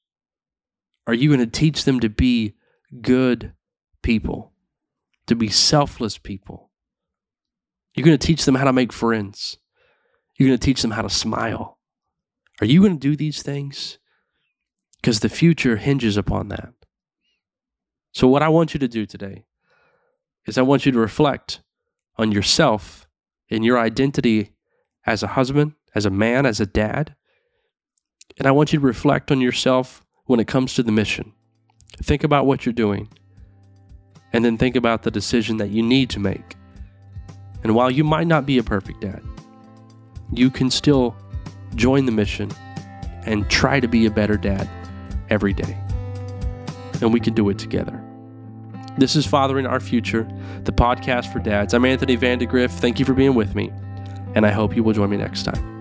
Are 1.06 1.14
you 1.14 1.28
going 1.28 1.40
to 1.40 1.46
teach 1.46 1.84
them 1.84 2.00
to 2.00 2.08
be 2.08 2.54
good 3.00 3.52
people, 4.02 4.52
to 5.26 5.34
be 5.34 5.48
selfless 5.48 6.18
people? 6.18 6.70
You're 7.94 8.04
going 8.04 8.18
to 8.18 8.26
teach 8.26 8.44
them 8.44 8.56
how 8.56 8.64
to 8.64 8.72
make 8.72 8.92
friends. 8.92 9.58
You're 10.36 10.48
going 10.48 10.58
to 10.58 10.64
teach 10.64 10.82
them 10.82 10.90
how 10.90 11.02
to 11.02 11.10
smile. 11.10 11.78
Are 12.60 12.66
you 12.66 12.80
going 12.80 12.94
to 12.94 12.98
do 12.98 13.16
these 13.16 13.42
things? 13.42 13.98
Because 15.00 15.20
the 15.20 15.28
future 15.28 15.76
hinges 15.76 16.16
upon 16.16 16.48
that. 16.48 16.72
So, 18.12 18.26
what 18.26 18.42
I 18.42 18.48
want 18.48 18.74
you 18.74 18.80
to 18.80 18.88
do 18.88 19.06
today 19.06 19.44
is 20.46 20.56
I 20.56 20.62
want 20.62 20.86
you 20.86 20.92
to 20.92 20.98
reflect 20.98 21.60
on 22.16 22.32
yourself 22.32 23.06
and 23.50 23.64
your 23.64 23.78
identity 23.78 24.52
as 25.04 25.22
a 25.22 25.28
husband, 25.28 25.74
as 25.94 26.06
a 26.06 26.10
man, 26.10 26.46
as 26.46 26.60
a 26.60 26.66
dad. 26.66 27.14
And 28.38 28.46
I 28.46 28.52
want 28.52 28.72
you 28.72 28.80
to 28.80 28.86
reflect 28.86 29.30
on 29.30 29.40
yourself 29.40 30.05
when 30.26 30.40
it 30.40 30.46
comes 30.46 30.74
to 30.74 30.82
the 30.82 30.92
mission. 30.92 31.32
Think 32.02 32.24
about 32.24 32.46
what 32.46 32.66
you're 32.66 32.72
doing, 32.72 33.08
and 34.32 34.44
then 34.44 34.58
think 34.58 34.76
about 34.76 35.02
the 35.02 35.10
decision 35.10 35.56
that 35.56 35.70
you 35.70 35.82
need 35.82 36.10
to 36.10 36.20
make. 36.20 36.56
And 37.62 37.74
while 37.74 37.90
you 37.90 38.04
might 38.04 38.26
not 38.26 38.46
be 38.46 38.58
a 38.58 38.62
perfect 38.62 39.00
dad, 39.00 39.22
you 40.32 40.50
can 40.50 40.70
still 40.70 41.16
join 41.74 42.06
the 42.06 42.12
mission 42.12 42.50
and 43.24 43.48
try 43.50 43.80
to 43.80 43.88
be 43.88 44.06
a 44.06 44.10
better 44.10 44.36
dad 44.36 44.68
every 45.30 45.52
day. 45.52 45.76
And 47.00 47.12
we 47.12 47.20
can 47.20 47.34
do 47.34 47.48
it 47.48 47.58
together. 47.58 48.02
This 48.98 49.16
is 49.16 49.26
Fathering 49.26 49.66
Our 49.66 49.80
Future, 49.80 50.26
the 50.64 50.72
podcast 50.72 51.32
for 51.32 51.38
dads. 51.38 51.74
I'm 51.74 51.84
Anthony 51.84 52.16
Vandegrift. 52.16 52.78
Thank 52.78 52.98
you 52.98 53.04
for 53.04 53.14
being 53.14 53.34
with 53.34 53.54
me, 53.54 53.70
and 54.34 54.46
I 54.46 54.50
hope 54.50 54.74
you 54.74 54.82
will 54.82 54.94
join 54.94 55.10
me 55.10 55.16
next 55.16 55.42
time. 55.42 55.75